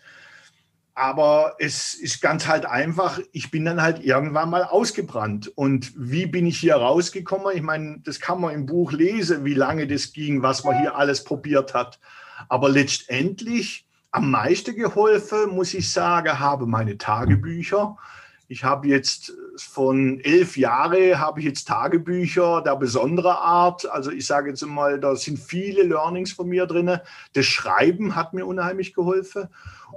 Aber 0.93 1.57
es 1.59 1.93
ist 1.93 2.21
ganz 2.21 2.47
halt 2.47 2.65
einfach, 2.65 3.19
ich 3.33 3.51
bin 3.51 3.65
dann 3.65 3.81
halt 3.81 4.01
irgendwann 4.01 4.49
mal 4.49 4.63
ausgebrannt. 4.63 5.51
Und 5.53 5.91
wie 5.97 6.27
bin 6.27 6.45
ich 6.45 6.57
hier 6.57 6.77
rausgekommen? 6.77 7.57
Ich 7.57 7.61
meine, 7.61 7.99
das 8.05 8.21
kann 8.21 8.39
man 8.39 8.55
im 8.55 8.67
Buch 8.67 8.93
lesen, 8.93 9.43
wie 9.43 9.53
lange 9.53 9.85
das 9.85 10.13
ging, 10.13 10.43
was 10.43 10.63
man 10.63 10.79
hier 10.79 10.95
alles 10.95 11.25
probiert 11.25 11.73
hat. 11.73 11.99
Aber 12.47 12.69
letztendlich 12.69 13.85
am 14.11 14.29
meisten 14.29 14.75
geholfen, 14.75 15.51
muss 15.51 15.73
ich 15.73 15.91
sagen, 15.91 16.39
habe 16.39 16.67
meine 16.67 16.97
Tagebücher. 16.97 17.97
Ich 18.49 18.65
habe 18.65 18.89
jetzt 18.89 19.33
von 19.55 20.19
elf 20.19 20.57
Jahren 20.57 21.17
habe 21.17 21.39
ich 21.39 21.45
jetzt 21.45 21.69
Tagebücher 21.69 22.61
der 22.61 22.75
besonderen 22.75 23.31
Art. 23.31 23.89
Also 23.89 24.11
ich 24.11 24.25
sage 24.25 24.49
jetzt 24.49 24.65
mal, 24.65 24.99
da 24.99 25.15
sind 25.15 25.39
viele 25.39 25.83
Learnings 25.83 26.33
von 26.33 26.49
mir 26.49 26.65
drin. 26.65 26.99
Das 27.31 27.45
Schreiben 27.45 28.15
hat 28.15 28.33
mir 28.33 28.45
unheimlich 28.45 28.93
geholfen. 28.93 29.47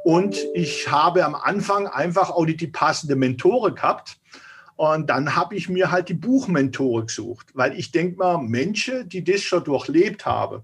Und 0.05 0.39
ich 0.55 0.89
habe 0.89 1.25
am 1.25 1.35
Anfang 1.35 1.89
einfach 1.89 2.31
auch 2.31 2.47
die, 2.47 2.57
die 2.57 2.69
passende 2.69 3.17
Mentore 3.17 3.75
gehabt. 3.75 4.19
Und 4.77 5.11
dann 5.11 5.35
habe 5.35 5.57
ich 5.57 5.69
mir 5.69 5.91
halt 5.91 6.09
die 6.09 6.15
Buchmentore 6.15 7.07
gesucht, 7.07 7.49
weil 7.55 7.77
ich 7.77 7.91
denke 7.91 8.19
mal, 8.19 8.39
Menschen, 8.39 9.09
die 9.09 9.25
das 9.25 9.41
schon 9.43 9.65
durchlebt 9.65 10.27
haben, 10.27 10.63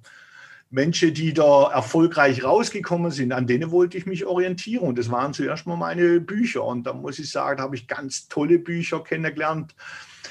Menschen, 0.70 1.12
die 1.12 1.35
da 1.35 1.70
erfolgreich 1.72 2.44
rausgekommen 2.44 3.11
sind, 3.11 3.33
an 3.33 3.48
denen 3.48 3.72
wollte 3.72 3.98
ich 3.98 4.06
mich 4.06 4.24
orientieren. 4.24 4.87
Und 4.87 4.98
das 4.98 5.11
waren 5.11 5.35
zuerst 5.35 5.66
mal 5.66 5.76
meine 5.76 6.20
Bücher. 6.20 6.64
Und 6.64 6.85
da 6.85 6.92
muss 6.92 7.18
ich 7.18 7.30
sagen, 7.30 7.59
da 7.59 7.64
habe 7.64 7.74
ich 7.74 7.88
ganz 7.88 8.28
tolle 8.28 8.61
Bücher 8.61 9.02
kennengelernt. 9.02 9.74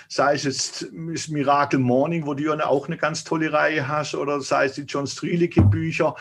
Sei 0.07 0.33
es 0.35 0.43
jetzt 0.43 0.87
das 0.91 1.27
Miracle 1.27 1.79
Morning, 1.79 2.25
wo 2.25 2.33
du 2.33 2.43
ja 2.43 2.65
auch 2.65 2.87
eine 2.87 2.97
ganz 2.97 3.25
tolle 3.25 3.51
Reihe 3.51 3.87
hast, 3.87 4.15
oder 4.15 4.39
sei 4.39 4.65
es 4.65 4.73
die 4.73 4.83
John 4.83 5.05
Strielicke 5.05 5.61
Bücher. 5.61 6.15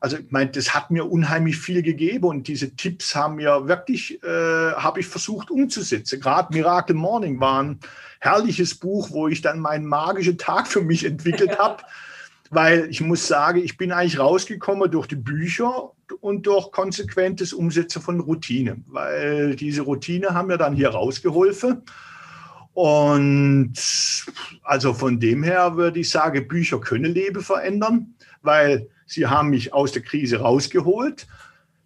Also 0.00 0.18
ich 0.18 0.30
meine, 0.30 0.50
das 0.50 0.74
hat 0.74 0.90
mir 0.90 1.10
unheimlich 1.10 1.56
viel 1.56 1.80
gegeben 1.80 2.26
und 2.26 2.48
diese 2.48 2.76
Tipps 2.76 3.14
haben 3.14 3.36
mir 3.36 3.68
wirklich, 3.68 4.22
äh, 4.22 4.72
habe 4.72 5.00
ich 5.00 5.06
versucht 5.06 5.50
umzusetzen. 5.50 6.20
Gerade 6.20 6.52
Miracle 6.52 6.96
Morning 6.96 7.40
war 7.40 7.62
ein 7.62 7.80
herrliches 8.20 8.74
Buch, 8.74 9.10
wo 9.12 9.28
ich 9.28 9.40
dann 9.40 9.60
meinen 9.60 9.86
magischen 9.86 10.36
Tag 10.36 10.66
für 10.66 10.82
mich 10.82 11.04
entwickelt 11.04 11.58
habe. 11.58 11.84
Weil 12.54 12.90
ich 12.90 13.00
muss 13.00 13.26
sagen, 13.26 13.62
ich 13.64 13.78
bin 13.78 13.92
eigentlich 13.92 14.18
rausgekommen 14.18 14.90
durch 14.90 15.06
die 15.06 15.16
Bücher 15.16 15.92
und 16.20 16.46
durch 16.46 16.70
konsequentes 16.70 17.54
Umsetzen 17.54 18.02
von 18.02 18.20
Routine. 18.20 18.76
Weil 18.88 19.56
diese 19.56 19.80
Routine 19.80 20.34
haben 20.34 20.48
mir 20.48 20.58
dann 20.58 20.76
hier 20.76 20.90
rausgeholfen. 20.90 21.82
Und 22.74 23.72
also 24.62 24.92
von 24.92 25.18
dem 25.18 25.42
her 25.42 25.76
würde 25.76 26.00
ich 26.00 26.10
sagen, 26.10 26.46
Bücher 26.46 26.78
können 26.78 27.14
Leben 27.14 27.42
verändern, 27.42 28.14
weil 28.42 28.86
Sie 29.06 29.26
haben 29.26 29.48
mich 29.48 29.72
aus 29.72 29.92
der 29.92 30.02
Krise 30.02 30.40
rausgeholt. 30.40 31.26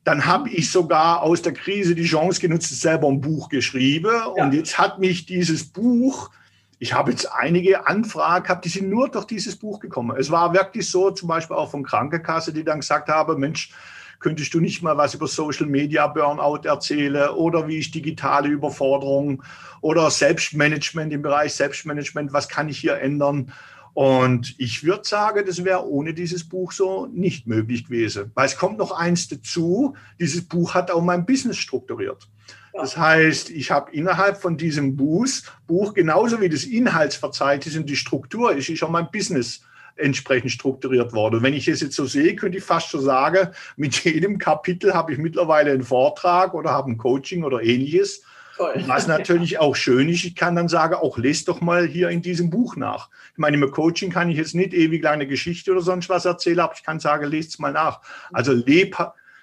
Dann 0.03 0.27
habe 0.27 0.51
ich 0.51 0.71
sogar 0.71 1.23
aus 1.23 1.43
der 1.43 1.53
Krise 1.53 1.95
die 1.95 2.07
Chance 2.07 2.41
genutzt, 2.41 2.81
selber 2.81 3.09
ein 3.09 3.21
Buch 3.21 3.49
geschrieben. 3.49 4.11
Ja. 4.11 4.27
Und 4.27 4.53
jetzt 4.53 4.79
hat 4.79 4.99
mich 4.99 5.27
dieses 5.27 5.65
Buch, 5.65 6.31
ich 6.79 6.93
habe 6.93 7.11
jetzt 7.11 7.33
einige 7.33 7.87
Anfragen 7.87 8.45
gehabt, 8.45 8.65
die 8.65 8.69
sind 8.69 8.91
nur 8.91 9.09
durch 9.09 9.25
dieses 9.25 9.57
Buch 9.57 9.81
gekommen. 9.81 10.17
Es 10.19 10.31
war 10.31 10.53
wirklich 10.53 10.91
so, 10.91 11.11
zum 11.11 11.29
Beispiel 11.29 11.57
auch 11.57 11.71
von 11.71 11.83
Krankenkasse, 11.83 12.53
die 12.53 12.65
dann 12.65 12.81
gesagt 12.81 13.09
haben, 13.09 13.41
Mensch, 13.41 13.71
könntest 14.19 14.53
du 14.55 14.61
nicht 14.61 14.83
mal 14.83 14.97
was 14.97 15.15
über 15.15 15.27
Social 15.27 15.67
Media 15.67 16.07
Burnout 16.07 16.67
erzählen 16.67 17.31
oder 17.31 17.69
wie 17.69 17.79
ich 17.79 17.91
digitale 17.91 18.49
Überforderung 18.49 19.43
oder 19.81 20.11
Selbstmanagement 20.11 21.13
im 21.13 21.23
Bereich 21.23 21.55
Selbstmanagement, 21.55 22.33
was 22.33 22.49
kann 22.49 22.69
ich 22.69 22.79
hier 22.79 22.99
ändern? 22.99 23.53
Und 23.95 24.55
ich 24.59 24.85
würde 24.85 25.05
sagen, 25.05 25.45
das 25.47 25.65
wäre 25.65 25.89
ohne 25.89 26.13
dieses 26.13 26.47
Buch 26.47 26.73
so 26.73 27.07
nicht 27.07 27.47
möglich 27.47 27.87
gewesen. 27.87 28.31
Weil 28.35 28.45
es 28.45 28.59
kommt 28.59 28.77
noch 28.77 28.93
eins 28.93 29.29
dazu, 29.29 29.97
dieses 30.21 30.47
Buch 30.47 30.75
hat 30.75 30.91
auch 30.91 31.03
mein 31.03 31.25
Business 31.25 31.57
strukturiert. 31.57 32.29
Das 32.77 32.97
heißt, 32.97 33.51
ich 33.51 33.71
habe 33.71 33.91
innerhalb 33.93 34.37
von 34.37 34.57
diesem 34.57 34.97
Buch, 34.97 35.27
Buch 35.67 35.95
genauso 35.95 36.41
wie 36.41 36.49
das 36.49 36.65
Inhaltsverzeichnis 36.65 37.77
und 37.77 37.89
die 37.89 37.97
Struktur 37.97 38.55
ist, 38.55 38.69
ist 38.69 38.83
auch 38.83 38.91
mein 38.91 39.11
Business 39.11 39.63
entsprechend 39.97 40.51
strukturiert 40.51 41.13
worden. 41.15 41.37
Und 41.37 41.43
wenn 41.43 41.55
ich 41.55 41.69
es 41.69 41.81
jetzt 41.81 41.97
so 41.97 42.05
sehe, 42.05 42.37
könnte 42.37 42.59
ich 42.59 42.65
fast 42.65 42.89
schon 42.89 43.01
sagen, 43.01 43.49
mit 43.77 44.05
jedem 44.05 44.39
Kapitel 44.39 44.93
habe 44.93 45.13
ich 45.13 45.19
mittlerweile 45.19 45.73
einen 45.73 45.85
Vortrag 45.85 46.53
oder 46.53 46.71
habe 46.71 46.91
ein 46.91 46.99
Coaching 46.99 47.45
oder 47.45 47.63
ähnliches. 47.63 48.23
Toll. 48.57 48.85
Was 48.87 49.07
natürlich 49.07 49.59
auch 49.59 49.77
schön 49.77 50.09
ist, 50.09 50.25
ich 50.25 50.35
kann 50.35 50.57
dann 50.57 50.69
sagen, 50.69 50.95
auch 50.95 51.19
lest 51.19 51.49
doch 51.49 51.61
mal 51.61 51.87
hier 51.87 52.09
in 52.09 52.23
diesem 52.23 52.49
Buch 52.49 52.77
nach. 52.77 53.11
Ich 53.33 53.39
meine, 53.39 53.59
im 53.59 53.71
Coaching 53.71 54.11
kann 54.11 54.31
ich 54.31 54.39
jetzt 54.39 54.55
nicht 54.55 54.73
ewig 54.73 55.03
lange 55.03 55.27
Geschichte 55.27 55.73
oder 55.73 55.83
sonst 55.83 56.09
was 56.09 56.25
erzählen, 56.25 56.61
aber 56.61 56.75
ich 56.75 56.83
kann 56.83 56.99
sagen, 56.99 57.27
lest 57.27 57.51
es 57.51 57.59
mal 57.59 57.73
nach. 57.73 58.01
Also 58.33 58.53
leb, 58.53 58.97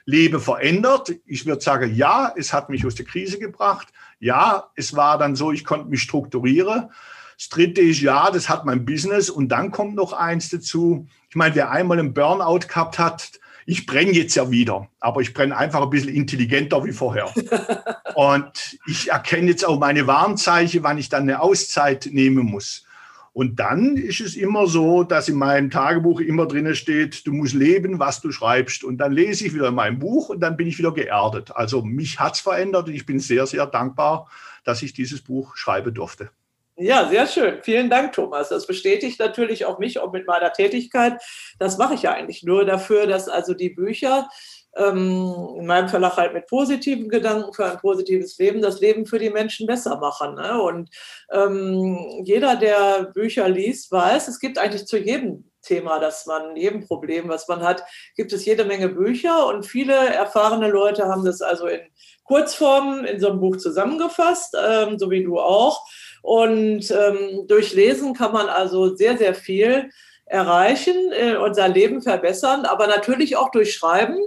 lebe 0.05 0.39
verändert. 0.39 1.13
Ich 1.25 1.45
würde 1.45 1.61
sagen, 1.61 1.95
ja, 1.95 2.33
es 2.35 2.53
hat 2.53 2.69
mich 2.69 2.85
aus 2.85 2.95
der 2.95 3.05
Krise 3.05 3.39
gebracht. 3.39 3.89
Ja, 4.19 4.69
es 4.75 4.95
war 4.95 5.17
dann 5.17 5.35
so, 5.35 5.51
ich 5.51 5.65
konnte 5.65 5.89
mich 5.89 6.01
strukturieren. 6.01 6.89
Das 7.37 7.49
dritte 7.49 7.81
ist, 7.81 8.01
ja, 8.01 8.29
das 8.31 8.49
hat 8.49 8.65
mein 8.65 8.85
Business. 8.85 9.29
Und 9.29 9.49
dann 9.49 9.71
kommt 9.71 9.95
noch 9.95 10.13
eins 10.13 10.49
dazu. 10.49 11.07
Ich 11.29 11.35
meine, 11.35 11.55
wer 11.55 11.71
einmal 11.71 11.99
einen 11.99 12.13
Burnout 12.13 12.67
gehabt 12.67 12.99
hat, 12.99 13.31
ich 13.65 13.85
brenne 13.85 14.11
jetzt 14.11 14.35
ja 14.35 14.51
wieder, 14.51 14.89
aber 14.99 15.21
ich 15.21 15.33
brenne 15.33 15.55
einfach 15.55 15.81
ein 15.81 15.89
bisschen 15.89 16.13
intelligenter 16.13 16.83
wie 16.83 16.91
vorher. 16.91 17.33
Und 18.15 18.77
ich 18.87 19.09
erkenne 19.09 19.49
jetzt 19.49 19.65
auch 19.65 19.79
meine 19.79 20.05
Warnzeichen, 20.05 20.83
wann 20.83 20.97
ich 20.97 21.09
dann 21.09 21.23
eine 21.23 21.41
Auszeit 21.41 22.09
nehmen 22.11 22.45
muss. 22.45 22.85
Und 23.33 23.59
dann 23.59 23.97
ist 23.97 24.21
es 24.21 24.35
immer 24.35 24.67
so, 24.67 25.03
dass 25.03 25.27
in 25.27 25.35
meinem 25.35 25.71
Tagebuch 25.71 26.19
immer 26.19 26.45
drin 26.45 26.73
steht, 26.75 27.25
du 27.25 27.33
musst 27.33 27.55
leben, 27.55 27.97
was 27.97 28.21
du 28.21 28.31
schreibst. 28.31 28.83
Und 28.83 28.99
dann 28.99 29.11
lese 29.11 29.47
ich 29.47 29.55
wieder 29.55 29.71
mein 29.71 29.97
Buch 29.97 30.29
und 30.29 30.39
dann 30.39 30.55
bin 30.55 30.67
ich 30.67 30.77
wieder 30.77 30.93
geerdet. 30.93 31.51
Also 31.55 31.81
mich 31.81 32.19
hat 32.19 32.35
es 32.35 32.41
verändert 32.41 32.87
und 32.87 32.93
ich 32.93 33.07
bin 33.07 33.19
sehr, 33.19 33.47
sehr 33.47 33.65
dankbar, 33.65 34.29
dass 34.63 34.83
ich 34.83 34.93
dieses 34.93 35.21
Buch 35.21 35.55
schreiben 35.55 35.93
durfte. 35.95 36.29
Ja, 36.75 37.07
sehr 37.09 37.27
schön. 37.27 37.57
Vielen 37.63 37.89
Dank, 37.89 38.13
Thomas. 38.13 38.49
Das 38.49 38.67
bestätigt 38.67 39.19
natürlich 39.19 39.65
auch 39.65 39.79
mich 39.79 39.99
auch 39.99 40.11
mit 40.11 40.27
meiner 40.27 40.53
Tätigkeit. 40.53 41.21
Das 41.57 41.77
mache 41.77 41.95
ich 41.95 42.03
ja 42.03 42.13
eigentlich 42.13 42.43
nur 42.43 42.65
dafür, 42.65 43.07
dass 43.07 43.29
also 43.29 43.53
die 43.53 43.69
Bücher 43.69 44.29
in 44.75 45.65
meinem 45.67 45.87
Verlag 45.87 46.17
halt 46.17 46.33
mit 46.33 46.47
positiven 46.47 47.07
Gedanken 47.07 47.53
für 47.53 47.65
ein 47.65 47.77
positives 47.77 48.37
Leben 48.39 48.61
das 48.61 48.79
Leben 48.79 49.05
für 49.05 49.19
die 49.19 49.29
Menschen 49.29 49.67
besser 49.67 49.97
machen. 49.97 50.33
Ne? 50.35 50.59
Und 50.61 50.89
ähm, 51.31 52.23
jeder, 52.23 52.55
der 52.55 53.11
Bücher 53.13 53.47
liest, 53.49 53.91
weiß, 53.91 54.27
es 54.27 54.39
gibt 54.39 54.57
eigentlich 54.57 54.87
zu 54.87 54.97
jedem 54.97 55.45
Thema, 55.61 55.99
das 55.99 56.25
man, 56.25 56.55
jedem 56.55 56.85
Problem, 56.85 57.29
was 57.29 57.47
man 57.47 57.61
hat, 57.61 57.83
gibt 58.15 58.33
es 58.33 58.45
jede 58.45 58.65
Menge 58.65 58.89
Bücher 58.89 59.47
und 59.47 59.65
viele 59.65 59.93
erfahrene 59.93 60.69
Leute 60.69 61.05
haben 61.05 61.23
das 61.23 61.41
also 61.41 61.67
in 61.67 61.81
Kurzform 62.23 63.05
in 63.05 63.19
so 63.19 63.29
einem 63.29 63.39
Buch 63.39 63.57
zusammengefasst, 63.57 64.55
ähm, 64.59 64.97
so 64.97 65.09
wie 65.09 65.23
du 65.23 65.39
auch. 65.39 65.85
Und 66.21 66.89
ähm, 66.91 67.47
durch 67.47 67.73
Lesen 67.73 68.13
kann 68.13 68.31
man 68.31 68.47
also 68.47 68.95
sehr, 68.95 69.17
sehr 69.17 69.35
viel 69.35 69.89
erreichen, 70.25 70.95
äh, 71.11 71.35
unser 71.35 71.67
Leben 71.67 72.01
verbessern, 72.01 72.65
aber 72.65 72.87
natürlich 72.87 73.35
auch 73.35 73.51
durch 73.51 73.73
Schreiben. 73.73 74.17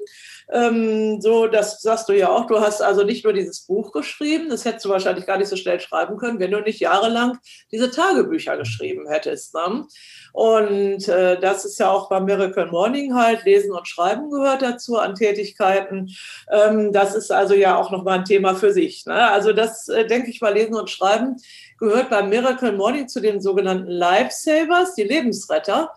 Ähm, 0.52 1.20
so, 1.20 1.48
das 1.48 1.82
sagst 1.82 2.09
du 2.09 2.12
ja 2.12 2.28
auch. 2.28 2.46
Du 2.46 2.61
hast 2.61 2.80
also 2.80 3.02
nicht 3.02 3.24
nur 3.24 3.32
dieses 3.32 3.62
Buch 3.62 3.90
geschrieben, 3.92 4.48
das 4.48 4.64
hättest 4.64 4.85
du 4.85 4.90
wahrscheinlich 4.90 5.26
gar 5.26 5.38
nicht 5.38 5.48
so 5.48 5.56
schnell 5.56 5.80
schreiben 5.80 6.16
können, 6.18 6.38
wenn 6.38 6.52
du 6.52 6.61
nicht 6.61 6.78
jahrelang 6.78 7.38
diese 7.72 7.90
Tagebücher 7.90 8.56
geschrieben 8.56 9.09
hättest. 9.09 9.54
Ne? 9.54 9.87
Und 10.32 11.09
äh, 11.09 11.40
das 11.40 11.64
ist 11.64 11.78
ja 11.80 11.90
auch 11.90 12.09
beim 12.09 12.26
Miracle 12.26 12.66
Morning 12.66 13.14
halt, 13.14 13.44
Lesen 13.44 13.72
und 13.72 13.88
Schreiben 13.88 14.30
gehört 14.30 14.62
dazu 14.62 14.98
an 14.98 15.16
Tätigkeiten. 15.16 16.11
Ähm, 16.50 16.92
das 16.92 17.14
ist 17.16 17.32
also 17.32 17.54
ja 17.54 17.76
auch 17.76 17.90
nochmal 17.90 18.20
ein 18.20 18.24
Thema 18.24 18.54
für 18.54 18.72
sich. 18.72 19.04
Ne? 19.06 19.14
Also 19.14 19.52
das, 19.52 19.88
äh, 19.88 20.06
denke 20.06 20.30
ich 20.30 20.40
mal, 20.40 20.54
Lesen 20.54 20.76
und 20.76 20.90
Schreiben 20.90 21.37
gehört 21.78 22.11
beim 22.11 22.28
Miracle 22.28 22.72
Morning 22.72 23.09
zu 23.09 23.20
den 23.20 23.40
sogenannten 23.40 23.90
Lifesavers, 23.90 24.94
die 24.94 25.02
Lebensretter. 25.04 25.92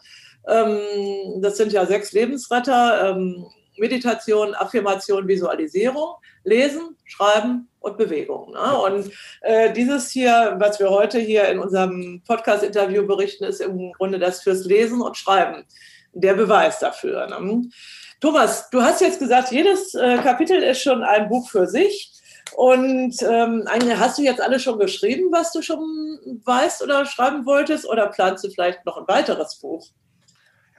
Ähm, 0.48 1.42
das 1.42 1.58
sind 1.58 1.72
ja 1.72 1.86
sechs 1.86 2.14
Lebensretter. 2.14 3.16
Meditation, 3.80 4.54
Affirmation, 4.56 5.28
Visualisierung, 5.28 6.16
Lesen, 6.44 6.98
Schreiben 7.06 7.70
und 7.80 7.98
Bewegung. 7.98 8.52
Ne? 8.52 8.80
Und 8.80 9.12
äh, 9.42 9.72
dieses 9.74 10.12
hier, 10.12 10.56
was 10.60 10.80
wir 10.80 10.90
heute 10.90 11.20
hier 11.20 11.48
in 11.50 11.60
unserem 11.60 12.22
Podcast-Interview 12.28 13.06
berichten, 13.06 13.46
ist 13.46 13.62
im 13.62 13.92
Grunde 13.94 14.20
das 14.20 14.42
fürs 14.42 14.66
Lesen 14.66 15.02
und 15.02 15.18
Schreiben 15.18 15.66
der 16.14 16.34
Beweis 16.34 16.80
dafür. 16.80 17.28
Ne? 17.28 17.70
Thomas, 18.20 18.70
du 18.70 18.82
hast 18.82 19.02
jetzt 19.02 19.20
gesagt, 19.20 19.52
jedes 19.52 19.94
äh, 19.96 20.18
Kapitel 20.18 20.62
ist 20.62 20.82
schon 20.82 21.04
ein 21.04 21.30
Buch 21.30 21.50
für 21.50 21.68
sich. 21.68 22.12
Und 22.56 23.22
ähm, 23.22 23.66
hast 23.98 24.18
du 24.18 24.24
jetzt 24.24 24.42
alles 24.42 24.64
schon 24.64 24.80
geschrieben, 24.80 25.32
was 25.32 25.52
du 25.52 25.62
schon 25.62 25.80
weißt 26.44 26.82
oder 26.82 27.06
schreiben 27.06 27.46
wolltest? 27.46 27.88
Oder 27.88 28.08
planst 28.08 28.44
du 28.44 28.50
vielleicht 28.50 28.86
noch 28.86 28.98
ein 28.98 29.08
weiteres 29.08 29.56
Buch? 29.60 29.88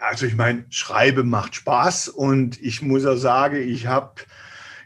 Also 0.01 0.27
ich 0.27 0.35
meine, 0.35 0.65
Schreiben 0.71 1.29
macht 1.29 1.55
Spaß 1.55 2.09
und 2.09 2.61
ich 2.61 2.81
muss 2.81 3.05
ja 3.05 3.17
sagen, 3.17 3.57
ich 3.57 3.87
habe 3.87 4.23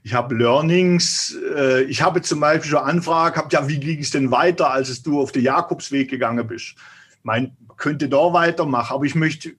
ich 0.03 0.13
habe 0.13 0.35
Learnings. 0.35 1.35
Äh, 1.57 1.85
ich 1.85 2.03
habe 2.03 2.21
zum 2.21 2.41
Beispiel 2.41 2.71
schon 2.71 2.81
Anfragen 2.81 3.35
gehabt, 3.35 3.53
ja, 3.53 3.67
wie 3.69 3.81
ging 3.81 4.01
es 4.01 4.11
denn 4.11 4.31
weiter, 4.31 4.71
als 4.71 5.03
du 5.03 5.21
auf 5.21 5.33
den 5.33 5.43
Jakobsweg 5.43 6.11
gegangen 6.11 6.47
bist? 6.47 6.75
Ich 7.19 7.25
meine, 7.25 7.57
könnte 7.77 8.09
da 8.09 8.33
weitermachen, 8.33 8.95
aber 8.95 9.05
ich 9.05 9.15
möchte, 9.15 9.55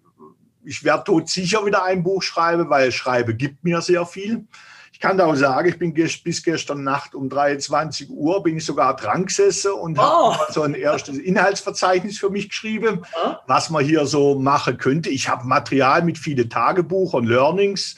ich 0.64 0.84
werde 0.84 1.06
tot 1.06 1.30
sicher 1.30 1.66
wieder 1.66 1.84
ein 1.84 2.04
Buch 2.04 2.22
schreiben, 2.22 2.70
weil 2.70 2.92
Schreiben 2.92 3.38
gibt 3.38 3.64
mir 3.64 3.82
sehr 3.82 4.06
viel. 4.06 4.46
Ich 4.96 5.02
kann 5.02 5.18
da 5.18 5.26
auch 5.26 5.36
sagen, 5.36 5.68
ich 5.68 5.78
bin 5.78 5.94
bis 5.94 6.42
gestern 6.42 6.86
Nacht 6.86 7.16
um 7.16 7.28
23 7.28 8.10
Uhr 8.10 8.42
bin 8.42 8.56
ich 8.56 8.66
sogar 8.66 8.96
dran 8.96 9.26
gesessen 9.26 9.74
und 9.74 10.00
oh. 10.00 10.34
habe 10.34 10.54
so 10.54 10.62
ein 10.62 10.74
erstes 10.74 11.18
Inhaltsverzeichnis 11.18 12.18
für 12.18 12.30
mich 12.30 12.48
geschrieben, 12.48 13.02
oh. 13.22 13.34
was 13.46 13.70
man 13.70 13.84
hier 13.84 14.06
so 14.06 14.40
machen 14.40 14.78
könnte. 14.78 15.10
Ich 15.10 15.28
habe 15.28 15.46
Material 15.46 16.02
mit 16.02 16.18
vielen 16.18 16.50
Tagebuchern, 16.50 17.26
Learnings. 17.26 17.98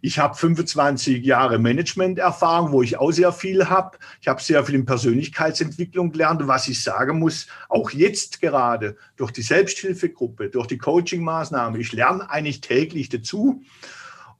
Ich 0.00 0.18
habe 0.18 0.34
25 0.34 1.24
Jahre 1.24 1.60
Management-Erfahrung, 1.60 2.72
wo 2.72 2.82
ich 2.82 2.98
auch 2.98 3.12
sehr 3.12 3.30
viel 3.30 3.68
habe. 3.68 3.98
Ich 4.20 4.26
habe 4.26 4.42
sehr 4.42 4.64
viel 4.64 4.74
in 4.74 4.84
Persönlichkeitsentwicklung 4.84 6.10
gelernt. 6.10 6.42
Und 6.42 6.48
was 6.48 6.66
ich 6.66 6.82
sagen 6.82 7.20
muss, 7.20 7.46
auch 7.68 7.92
jetzt 7.92 8.40
gerade 8.40 8.96
durch 9.16 9.30
die 9.30 9.42
Selbsthilfegruppe, 9.42 10.48
durch 10.48 10.66
die 10.66 10.78
Coaching-Maßnahme, 10.78 11.78
ich 11.78 11.92
lerne 11.92 12.28
eigentlich 12.28 12.60
täglich 12.60 13.10
dazu. 13.10 13.62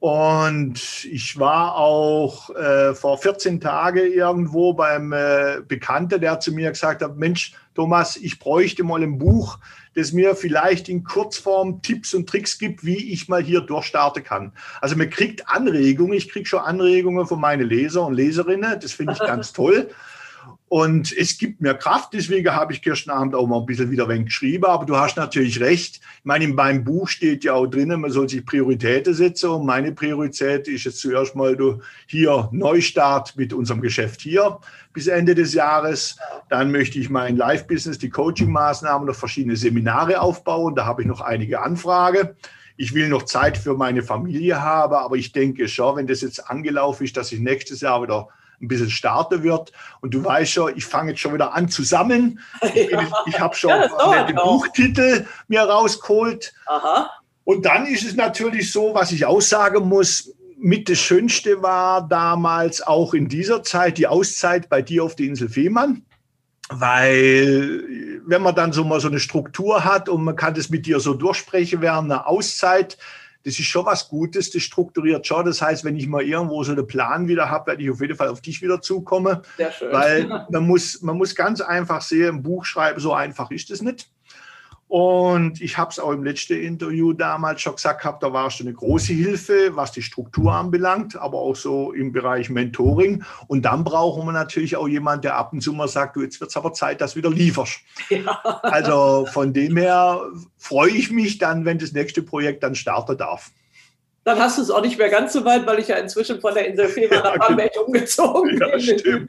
Und 0.03 1.05
ich 1.05 1.39
war 1.39 1.77
auch 1.77 2.49
äh, 2.57 2.93
vor 2.93 3.17
14 3.17 3.61
Tagen 3.61 4.11
irgendwo 4.11 4.73
beim 4.73 5.13
äh, 5.13 5.61
Bekannten, 5.65 6.19
der 6.19 6.41
zu 6.41 6.51
mir 6.51 6.71
gesagt 6.71 7.01
hat, 7.01 7.15
Mensch, 7.15 7.53
Thomas, 7.73 8.17
ich 8.17 8.37
bräuchte 8.37 8.83
mal 8.83 9.01
ein 9.01 9.17
Buch, 9.17 9.59
das 9.95 10.11
mir 10.11 10.35
vielleicht 10.35 10.89
in 10.89 11.05
Kurzform 11.05 11.81
Tipps 11.83 12.13
und 12.13 12.27
Tricks 12.27 12.57
gibt, 12.57 12.83
wie 12.83 13.13
ich 13.13 13.29
mal 13.29 13.41
hier 13.41 13.61
durchstarten 13.61 14.25
kann. 14.25 14.51
Also 14.81 14.97
man 14.97 15.09
kriegt 15.09 15.47
Anregungen, 15.47 16.17
ich 16.17 16.27
kriege 16.27 16.47
schon 16.47 16.59
Anregungen 16.59 17.25
von 17.25 17.39
meinen 17.39 17.69
Leser 17.69 18.05
und 18.05 18.15
Leserinnen, 18.15 18.77
das 18.81 18.91
finde 18.91 19.13
ich 19.13 19.19
ganz 19.25 19.53
toll. 19.53 19.89
Und 20.73 21.15
es 21.15 21.37
gibt 21.37 21.61
mir 21.61 21.75
Kraft, 21.75 22.13
deswegen 22.13 22.51
habe 22.51 22.73
ich 22.73 22.81
gestern 22.81 23.15
Abend 23.15 23.35
auch 23.35 23.45
mal 23.45 23.59
ein 23.59 23.65
bisschen 23.67 23.91
wieder 23.91 24.09
ein 24.09 24.25
geschrieben. 24.25 24.65
Aber 24.65 24.85
du 24.85 24.97
hast 24.97 25.17
natürlich 25.17 25.59
recht. 25.59 25.97
Ich 25.97 26.25
meine, 26.25 26.45
in 26.45 26.55
meinem 26.55 26.83
Buch 26.83 27.07
steht 27.07 27.43
ja 27.43 27.53
auch 27.53 27.67
drinnen, 27.67 28.01
man 28.01 28.09
soll 28.09 28.27
sich 28.27 28.43
Prioritäten 28.43 29.13
setzen. 29.13 29.51
Und 29.51 29.67
meine 29.67 29.91
Priorität 29.91 30.67
ist 30.67 30.85
jetzt 30.85 30.97
zuerst 30.97 31.35
mal 31.35 31.55
du 31.55 31.79
hier 32.07 32.49
Neustart 32.51 33.37
mit 33.37 33.53
unserem 33.53 33.81
Geschäft 33.81 34.21
hier 34.21 34.57
bis 34.93 35.05
Ende 35.05 35.35
des 35.35 35.53
Jahres. 35.53 36.17
Dann 36.49 36.71
möchte 36.71 36.97
ich 36.97 37.07
mein 37.07 37.37
Live-Business, 37.37 37.99
die 37.99 38.09
Coaching-Maßnahmen 38.09 39.07
und 39.07 39.13
verschiedene 39.13 39.55
Seminare 39.55 40.21
aufbauen. 40.21 40.73
Da 40.73 40.87
habe 40.87 41.03
ich 41.03 41.07
noch 41.07 41.21
einige 41.21 41.61
Anfragen. 41.61 42.29
Ich 42.77 42.95
will 42.95 43.09
noch 43.09 43.25
Zeit 43.25 43.59
für 43.59 43.75
meine 43.75 44.01
Familie 44.01 44.59
haben, 44.59 44.95
aber 44.95 45.17
ich 45.17 45.33
denke 45.33 45.67
schon, 45.67 45.97
wenn 45.97 46.07
das 46.07 46.21
jetzt 46.21 46.49
angelaufen 46.49 47.03
ist, 47.03 47.15
dass 47.15 47.31
ich 47.31 47.39
nächstes 47.39 47.81
Jahr 47.81 48.01
wieder 48.01 48.29
ein 48.63 48.67
bisschen 48.67 48.89
starten 48.89 49.43
wird. 49.43 49.71
Und 50.01 50.13
du 50.13 50.23
weißt 50.23 50.51
schon, 50.51 50.73
ich 50.75 50.85
fange 50.85 51.11
jetzt 51.11 51.19
schon 51.19 51.33
wieder 51.33 51.53
an 51.53 51.69
zu 51.69 51.83
sammeln. 51.83 52.39
Ich, 52.73 52.89
ja. 52.91 53.07
ich 53.25 53.39
habe 53.39 53.55
schon 53.55 53.69
ja, 53.69 54.23
den 54.23 54.35
Buchtitel 54.35 55.25
mir 55.47 55.61
rausgeholt. 55.61 56.53
Aha. 56.65 57.09
Und 57.43 57.65
dann 57.65 57.85
ist 57.85 58.05
es 58.05 58.15
natürlich 58.15 58.71
so, 58.71 58.95
was 58.95 59.11
ich 59.11 59.25
aussagen 59.25 59.87
muss, 59.87 60.33
mit 60.57 60.87
das 60.87 60.97
Schönste 60.97 61.61
war 61.61 62.07
damals 62.07 62.81
auch 62.81 63.13
in 63.13 63.27
dieser 63.27 63.63
Zeit 63.63 63.97
die 63.97 64.07
Auszeit 64.07 64.69
bei 64.69 64.81
dir 64.81 65.03
auf 65.03 65.15
der 65.15 65.25
Insel 65.25 65.49
Fehmarn. 65.49 66.05
Weil 66.69 67.83
wenn 68.25 68.41
man 68.41 68.55
dann 68.55 68.71
so 68.71 68.85
mal 68.85 69.01
so 69.01 69.09
eine 69.09 69.19
Struktur 69.19 69.83
hat 69.83 70.07
und 70.07 70.23
man 70.23 70.37
kann 70.37 70.53
das 70.53 70.69
mit 70.69 70.85
dir 70.85 71.01
so 71.01 71.13
durchsprechen 71.13 71.81
während 71.81 72.09
einer 72.09 72.27
Auszeit, 72.27 72.97
das 73.43 73.59
ist 73.59 73.65
schon 73.65 73.85
was 73.85 74.07
Gutes, 74.07 74.51
das 74.51 74.61
strukturiert 74.61 75.27
schon. 75.27 75.45
Das 75.45 75.61
heißt, 75.61 75.83
wenn 75.83 75.97
ich 75.97 76.07
mal 76.07 76.23
irgendwo 76.23 76.63
so 76.63 76.71
einen 76.71 76.87
Plan 76.87 77.27
wieder 77.27 77.49
habe, 77.49 77.67
werde 77.67 77.83
ich 77.83 77.91
auf 77.91 78.01
jeden 78.01 78.15
Fall 78.15 78.29
auf 78.29 78.41
dich 78.41 78.61
wieder 78.61 78.81
zukommen. 78.81 79.39
Sehr 79.57 79.71
schön. 79.71 79.91
Weil 79.91 80.45
man 80.49 80.65
muss, 80.65 81.01
man 81.01 81.17
muss 81.17 81.35
ganz 81.35 81.61
einfach 81.61 82.01
sehen, 82.01 82.37
ein 82.37 82.43
Buch 82.43 82.65
schreiben, 82.65 82.99
so 82.99 83.13
einfach 83.13 83.51
ist 83.51 83.69
es 83.69 83.81
nicht. 83.81 84.09
Und 84.93 85.59
ich 85.59 85.79
habe 85.79 85.89
es 85.89 85.97
auch 85.97 86.11
im 86.11 86.23
letzten 86.23 86.53
Interview 86.53 87.13
damals 87.13 87.61
schon 87.63 87.77
gesagt, 87.77 88.03
gehabt, 88.03 88.21
da 88.21 88.31
war 88.31 88.51
schon 88.51 88.67
eine 88.67 88.75
große 88.75 89.11
Hilfe, 89.11 89.71
was 89.75 89.91
die 89.91 90.03
Struktur 90.03 90.53
anbelangt, 90.53 91.15
aber 91.15 91.39
auch 91.39 91.55
so 91.55 91.93
im 91.93 92.11
Bereich 92.11 92.51
Mentoring. 92.51 93.23
Und 93.47 93.63
dann 93.65 93.83
brauchen 93.83 94.23
wir 94.27 94.33
natürlich 94.33 94.75
auch 94.75 94.87
jemanden, 94.87 95.23
der 95.23 95.35
ab 95.35 95.51
und 95.51 95.61
zu 95.61 95.73
mal 95.73 95.87
sagt, 95.87 96.15
du, 96.15 96.21
jetzt 96.21 96.39
wird 96.39 96.51
es 96.51 96.57
aber 96.57 96.73
Zeit, 96.73 97.01
dass 97.01 97.13
du 97.13 97.17
wieder 97.17 97.31
lieferst. 97.31 97.79
Ja. 98.09 98.39
Also 98.61 99.25
von 99.33 99.51
dem 99.51 99.77
her 99.77 100.21
freue 100.59 100.91
ich 100.91 101.09
mich 101.09 101.39
dann, 101.39 101.65
wenn 101.65 101.79
das 101.79 101.93
nächste 101.93 102.21
Projekt 102.21 102.61
dann 102.61 102.75
starten 102.75 103.17
darf 103.17 103.49
dann 104.23 104.39
hast 104.39 104.57
du 104.57 104.61
es 104.61 104.69
auch 104.69 104.81
nicht 104.81 104.97
mehr 104.97 105.09
ganz 105.09 105.33
so 105.33 105.43
weit, 105.43 105.65
weil 105.65 105.79
ich 105.79 105.89
ja 105.89 105.97
inzwischen 105.97 106.39
von 106.39 106.53
der 106.53 106.67
Insel 106.67 106.87
Fehmarn 106.87 107.23
nach 107.23 107.37
Bamberg 107.47 107.71
umgezogen 107.85 108.57
ja, 108.57 108.67
bin. 108.77 109.27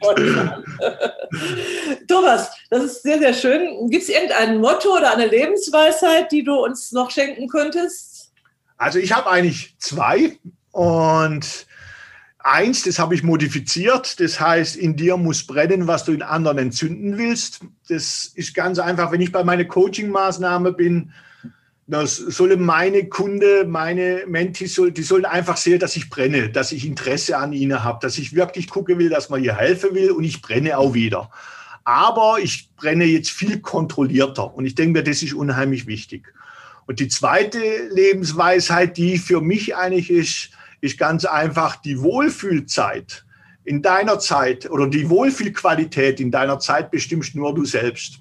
Thomas, 2.06 2.50
das 2.70 2.84
ist 2.84 3.02
sehr, 3.02 3.18
sehr 3.18 3.34
schön. 3.34 3.90
Gibt 3.90 4.04
es 4.04 4.08
irgendein 4.08 4.60
Motto 4.60 4.96
oder 4.96 5.12
eine 5.12 5.26
Lebensweisheit, 5.26 6.30
die 6.30 6.44
du 6.44 6.54
uns 6.54 6.92
noch 6.92 7.10
schenken 7.10 7.48
könntest? 7.48 8.32
Also 8.76 8.98
ich 8.98 9.12
habe 9.12 9.30
eigentlich 9.30 9.74
zwei 9.78 10.38
und 10.70 11.66
eins, 12.38 12.82
das 12.82 12.98
habe 12.98 13.16
ich 13.16 13.22
modifiziert. 13.24 14.20
Das 14.20 14.38
heißt, 14.38 14.76
in 14.76 14.94
dir 14.96 15.16
muss 15.16 15.44
brennen, 15.46 15.88
was 15.88 16.04
du 16.04 16.12
in 16.12 16.22
anderen 16.22 16.58
entzünden 16.58 17.18
willst. 17.18 17.60
Das 17.88 18.30
ist 18.34 18.54
ganz 18.54 18.78
einfach, 18.78 19.10
wenn 19.10 19.20
ich 19.20 19.32
bei 19.32 19.42
meiner 19.42 19.64
Coaching-Maßnahme 19.64 20.72
bin, 20.72 21.12
das 21.86 22.16
sollen 22.16 22.62
meine 22.62 23.08
Kunde, 23.08 23.66
meine 23.66 24.24
Mentis, 24.26 24.80
die 24.96 25.02
sollen 25.02 25.26
einfach 25.26 25.58
sehen, 25.58 25.78
dass 25.78 25.96
ich 25.96 26.08
brenne, 26.08 26.48
dass 26.48 26.72
ich 26.72 26.86
Interesse 26.86 27.36
an 27.36 27.52
ihnen 27.52 27.84
habe, 27.84 27.98
dass 28.00 28.16
ich 28.16 28.34
wirklich 28.34 28.68
gucken 28.68 28.98
will, 28.98 29.10
dass 29.10 29.28
man 29.28 29.44
ihr 29.44 29.56
helfen 29.56 29.94
will 29.94 30.10
und 30.10 30.24
ich 30.24 30.40
brenne 30.40 30.78
auch 30.78 30.94
wieder. 30.94 31.30
Aber 31.84 32.38
ich 32.42 32.70
brenne 32.76 33.04
jetzt 33.04 33.30
viel 33.30 33.60
kontrollierter 33.60 34.54
und 34.54 34.64
ich 34.64 34.74
denke 34.74 34.98
mir, 34.98 35.04
das 35.04 35.22
ist 35.22 35.34
unheimlich 35.34 35.86
wichtig. 35.86 36.32
Und 36.86 37.00
die 37.00 37.08
zweite 37.08 37.60
Lebensweisheit, 37.90 38.96
die 38.96 39.18
für 39.18 39.42
mich 39.42 39.76
eigentlich 39.76 40.10
ist, 40.10 40.50
ist 40.80 40.98
ganz 40.98 41.26
einfach 41.26 41.76
die 41.76 42.00
Wohlfühlzeit 42.00 43.24
in 43.64 43.82
deiner 43.82 44.18
Zeit 44.18 44.70
oder 44.70 44.86
die 44.86 45.08
Wohlfühlqualität 45.08 46.20
in 46.20 46.30
deiner 46.30 46.58
Zeit 46.58 46.90
bestimmst 46.90 47.34
nur 47.34 47.54
du 47.54 47.64
selbst. 47.64 48.20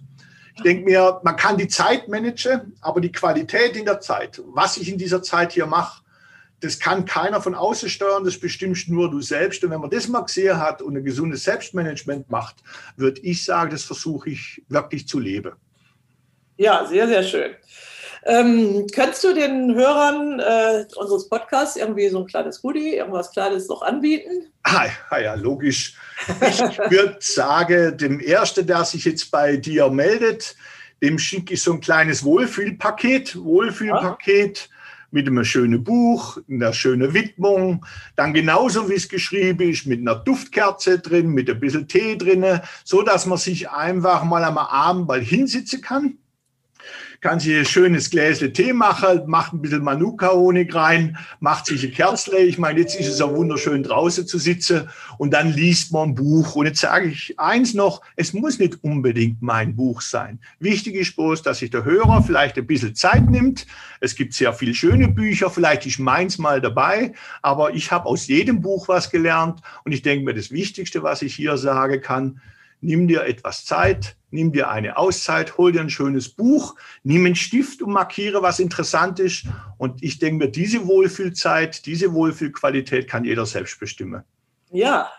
Ich 0.56 0.62
denke 0.62 0.86
mir, 0.86 1.20
man 1.24 1.36
kann 1.36 1.58
die 1.58 1.68
Zeit 1.68 2.08
managen, 2.08 2.76
aber 2.82 3.02
die 3.02 3.12
Qualität 3.12 3.76
in 3.76 3.86
der 3.86 4.00
Zeit, 4.00 4.42
was 4.46 4.78
ich 4.78 4.90
in 4.90 4.98
dieser 4.98 5.24
Zeit 5.24 5.54
hier 5.54 5.66
mache, 5.66 6.04
das 6.64 6.80
kann 6.80 7.04
keiner 7.06 7.42
von 7.42 7.56
außen 7.56 7.90
steuern, 7.90 8.24
das 8.24 8.40
bestimmst 8.40 8.88
nur 8.88 9.12
du 9.12 9.20
selbst. 9.20 9.64
Und 9.64 9.72
wenn 9.72 9.82
man 9.82 9.90
das 9.90 10.08
mal 10.08 10.22
gesehen 10.22 10.58
hat 10.58 10.82
und 10.82 10.96
ein 10.96 11.04
gesundes 11.04 11.44
Selbstmanagement 11.44 12.30
macht, 12.30 12.64
würde 12.96 13.20
ich 13.22 13.44
sagen, 13.44 13.70
das 13.70 13.84
versuche 13.84 14.30
ich 14.30 14.64
wirklich 14.70 15.08
zu 15.08 15.20
leben. 15.20 15.54
Ja, 16.56 16.86
sehr, 16.86 17.08
sehr 17.08 17.24
schön. 17.24 17.56
Ähm, 18.26 18.88
kannst 18.94 19.24
du 19.24 19.34
den 19.34 19.76
Hörern 19.76 20.40
äh, 20.40 20.86
unseres 20.96 21.28
Podcasts 21.28 21.76
irgendwie 21.76 22.08
so 22.08 22.20
ein 22.20 22.28
kleines 22.28 22.62
Goodie, 22.62 22.96
irgendwas 22.96 23.32
Kleines 23.32 23.68
noch 23.68 23.82
anbieten? 23.82 24.48
Ah, 24.64 24.88
ja, 25.20 25.34
logisch. 25.34 25.96
Ich 26.42 26.60
würde 26.90 27.18
sagen, 27.20 27.98
dem 27.98 28.20
Ersten, 28.20 28.66
der 28.66 28.86
sich 28.86 29.06
jetzt 29.06 29.30
bei 29.30 29.58
dir 29.58 29.90
meldet, 29.90 30.56
dem 31.02 31.20
schicke 31.20 31.56
ich 31.56 31.62
so 31.62 31.74
ein 31.74 31.82
kleines 31.82 32.24
Wohlfühlpaket. 32.24 33.44
Wohlfühlpaket. 33.44 34.58
Ja 34.58 34.74
mit 35.14 35.28
einem 35.28 35.46
schönen 35.46 35.84
Buch, 35.84 36.40
einer 36.50 36.74
schönen 36.74 37.14
Widmung, 37.14 37.86
dann 38.16 38.34
genauso 38.34 38.90
wie 38.90 38.96
es 38.96 39.08
geschrieben 39.08 39.70
ist, 39.70 39.86
mit 39.86 40.00
einer 40.00 40.16
Duftkerze 40.16 40.98
drin, 40.98 41.30
mit 41.30 41.52
ein 41.52 41.60
bisschen 41.60 41.88
Tee 41.88 42.18
drin, 42.18 42.44
so 42.84 43.04
dass 43.04 43.28
man 43.28 43.38
sich 43.38 43.70
einfach 43.70 44.24
mal 44.24 44.44
am 44.44 44.58
Abend 44.58 45.08
mal 45.08 45.22
hinsitzen 45.22 45.82
kann 45.82 46.18
kann 47.24 47.40
sich 47.40 47.56
ein 47.56 47.66
schönes 47.66 48.10
Gläsle 48.10 48.52
Tee 48.52 48.74
machen, 48.74 49.22
macht 49.28 49.54
ein 49.54 49.62
bisschen 49.62 49.82
Manuka-Honig 49.82 50.76
rein, 50.76 51.18
macht 51.40 51.68
sich 51.68 51.82
ein 51.86 51.94
Kerzle. 51.94 52.40
Ich 52.40 52.58
meine, 52.58 52.82
jetzt 52.82 53.00
ist 53.00 53.08
es 53.08 53.22
auch 53.22 53.34
wunderschön 53.34 53.82
draußen 53.82 54.28
zu 54.28 54.38
sitzen 54.38 54.90
und 55.18 55.34
dann 55.34 55.54
liest 55.54 55.94
man 55.94 56.10
ein 56.10 56.16
Buch. 56.16 56.56
Und 56.56 56.66
jetzt 56.66 56.82
sage 56.82 57.08
ich 57.08 57.40
eins 57.40 57.74
noch, 57.74 58.02
es 58.18 58.34
muss 58.34 58.60
nicht 58.60 58.84
unbedingt 58.84 59.42
mein 59.42 59.74
Buch 59.74 60.02
sein. 60.02 60.38
Wichtig 60.60 60.96
ist 60.96 61.16
bloß, 61.16 61.42
dass 61.42 61.60
sich 61.60 61.70
der 61.70 61.86
Hörer 61.86 62.22
vielleicht 62.24 62.58
ein 62.58 62.68
bisschen 62.68 62.94
Zeit 62.94 63.30
nimmt. 63.30 63.66
Es 64.02 64.16
gibt 64.16 64.34
sehr 64.34 64.52
viele 64.52 64.76
schöne 64.76 65.08
Bücher, 65.08 65.50
vielleicht 65.50 65.86
ist 65.86 66.00
meins 66.00 66.38
mal 66.38 66.60
dabei, 66.60 67.14
aber 67.42 67.74
ich 67.74 67.90
habe 67.90 68.06
aus 68.06 68.28
jedem 68.28 68.62
Buch 68.62 68.90
was 68.90 69.10
gelernt 69.10 69.62
und 69.86 69.94
ich 69.94 70.02
denke 70.02 70.26
mir, 70.26 70.34
das 70.34 70.52
Wichtigste, 70.52 71.04
was 71.04 71.22
ich 71.22 71.34
hier 71.34 71.56
sagen 71.56 72.02
kann, 72.02 72.42
nimm 72.82 73.08
dir 73.08 73.24
etwas 73.24 73.64
Zeit, 73.64 74.18
nimm 74.34 74.52
dir 74.52 74.70
eine 74.70 74.98
Auszeit, 74.98 75.58
hol 75.58 75.72
dir 75.72 75.82
ein 75.82 75.90
schönes 75.90 76.30
Buch, 76.30 76.76
nimm 77.04 77.26
einen 77.26 77.36
Stift 77.36 77.82
und 77.82 77.92
markiere, 77.92 78.42
was 78.42 78.60
interessant 78.60 79.20
ist. 79.20 79.46
Und 79.78 80.04
ich 80.04 80.20
denke 80.20 80.46
mir, 80.46 80.52
diese 80.52 80.88
Wohlfühlzeit, 80.88 81.86
diese 81.86 82.14
Wohlfühlqualität 82.14 83.08
kann 83.10 83.24
jeder 83.24 83.46
selbst 83.46 83.80
bestimmen. 83.80 84.24
Ja, 84.72 85.10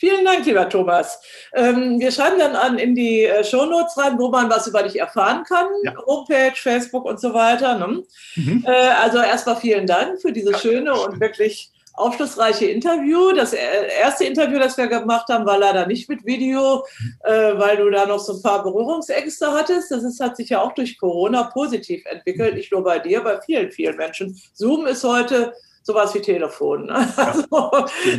Vielen 0.00 0.24
Dank, 0.24 0.46
lieber 0.46 0.66
Thomas. 0.66 1.20
Ähm, 1.52 2.00
wir 2.00 2.10
schreiben 2.10 2.38
dann 2.38 2.56
an 2.56 2.78
in 2.78 2.94
die 2.94 3.24
äh, 3.24 3.44
Shownotes 3.44 3.98
rein, 3.98 4.18
wo 4.18 4.30
man 4.30 4.48
was 4.48 4.66
über 4.66 4.82
dich 4.82 4.98
erfahren 4.98 5.44
kann. 5.44 5.66
Ja. 5.84 5.94
Homepage, 6.06 6.54
Facebook 6.54 7.04
und 7.04 7.20
so 7.20 7.34
weiter. 7.34 7.76
Ne? 7.76 8.02
Mhm. 8.34 8.64
Äh, 8.66 8.70
also 8.70 9.18
erstmal 9.18 9.56
vielen 9.56 9.86
Dank 9.86 10.18
für 10.22 10.32
diese 10.32 10.56
schöne 10.56 10.94
und 10.94 11.20
wirklich 11.20 11.70
aufschlussreiche 11.94 12.66
Interview. 12.66 13.32
Das 13.32 13.52
erste 13.52 14.24
Interview, 14.24 14.58
das 14.58 14.76
wir 14.76 14.86
gemacht 14.86 15.28
haben, 15.28 15.46
war 15.46 15.58
leider 15.58 15.86
nicht 15.86 16.08
mit 16.08 16.24
Video, 16.24 16.84
äh, 17.24 17.58
weil 17.58 17.76
du 17.76 17.90
da 17.90 18.06
noch 18.06 18.18
so 18.18 18.34
ein 18.34 18.42
paar 18.42 18.62
Berührungsängste 18.62 19.52
hattest. 19.52 19.90
Das 19.90 20.02
ist, 20.02 20.20
hat 20.20 20.36
sich 20.36 20.50
ja 20.50 20.60
auch 20.60 20.72
durch 20.72 20.98
Corona 20.98 21.44
positiv 21.44 22.04
entwickelt, 22.06 22.54
nicht 22.54 22.72
nur 22.72 22.84
bei 22.84 22.98
dir, 22.98 23.22
bei 23.22 23.40
vielen, 23.40 23.70
vielen 23.70 23.96
Menschen. 23.96 24.40
Zoom 24.54 24.86
ist 24.86 25.04
heute 25.04 25.52
sowas 25.82 26.14
wie 26.14 26.20
Telefon. 26.20 26.90
Also, 26.90 27.70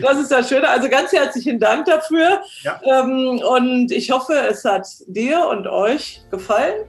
das 0.01 0.19
ist 0.19 0.31
das 0.31 0.49
Schöne. 0.49 0.67
Also 0.69 0.89
ganz 0.89 1.11
herzlichen 1.11 1.59
Dank 1.59 1.85
dafür. 1.85 2.41
Ja. 2.63 2.79
Ähm, 2.83 3.41
und 3.47 3.91
ich 3.91 4.11
hoffe, 4.11 4.33
es 4.33 4.63
hat 4.65 4.87
dir 5.07 5.47
und 5.47 5.67
euch 5.67 6.21
gefallen. 6.31 6.85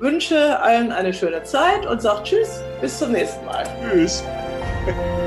Wünsche 0.00 0.58
allen 0.60 0.90
eine 0.90 1.14
schöne 1.14 1.42
Zeit 1.44 1.86
und 1.86 2.02
sage 2.02 2.24
Tschüss, 2.24 2.60
bis 2.80 2.98
zum 2.98 3.12
nächsten 3.12 3.44
Mal. 3.44 3.64
Tschüss. 3.90 4.24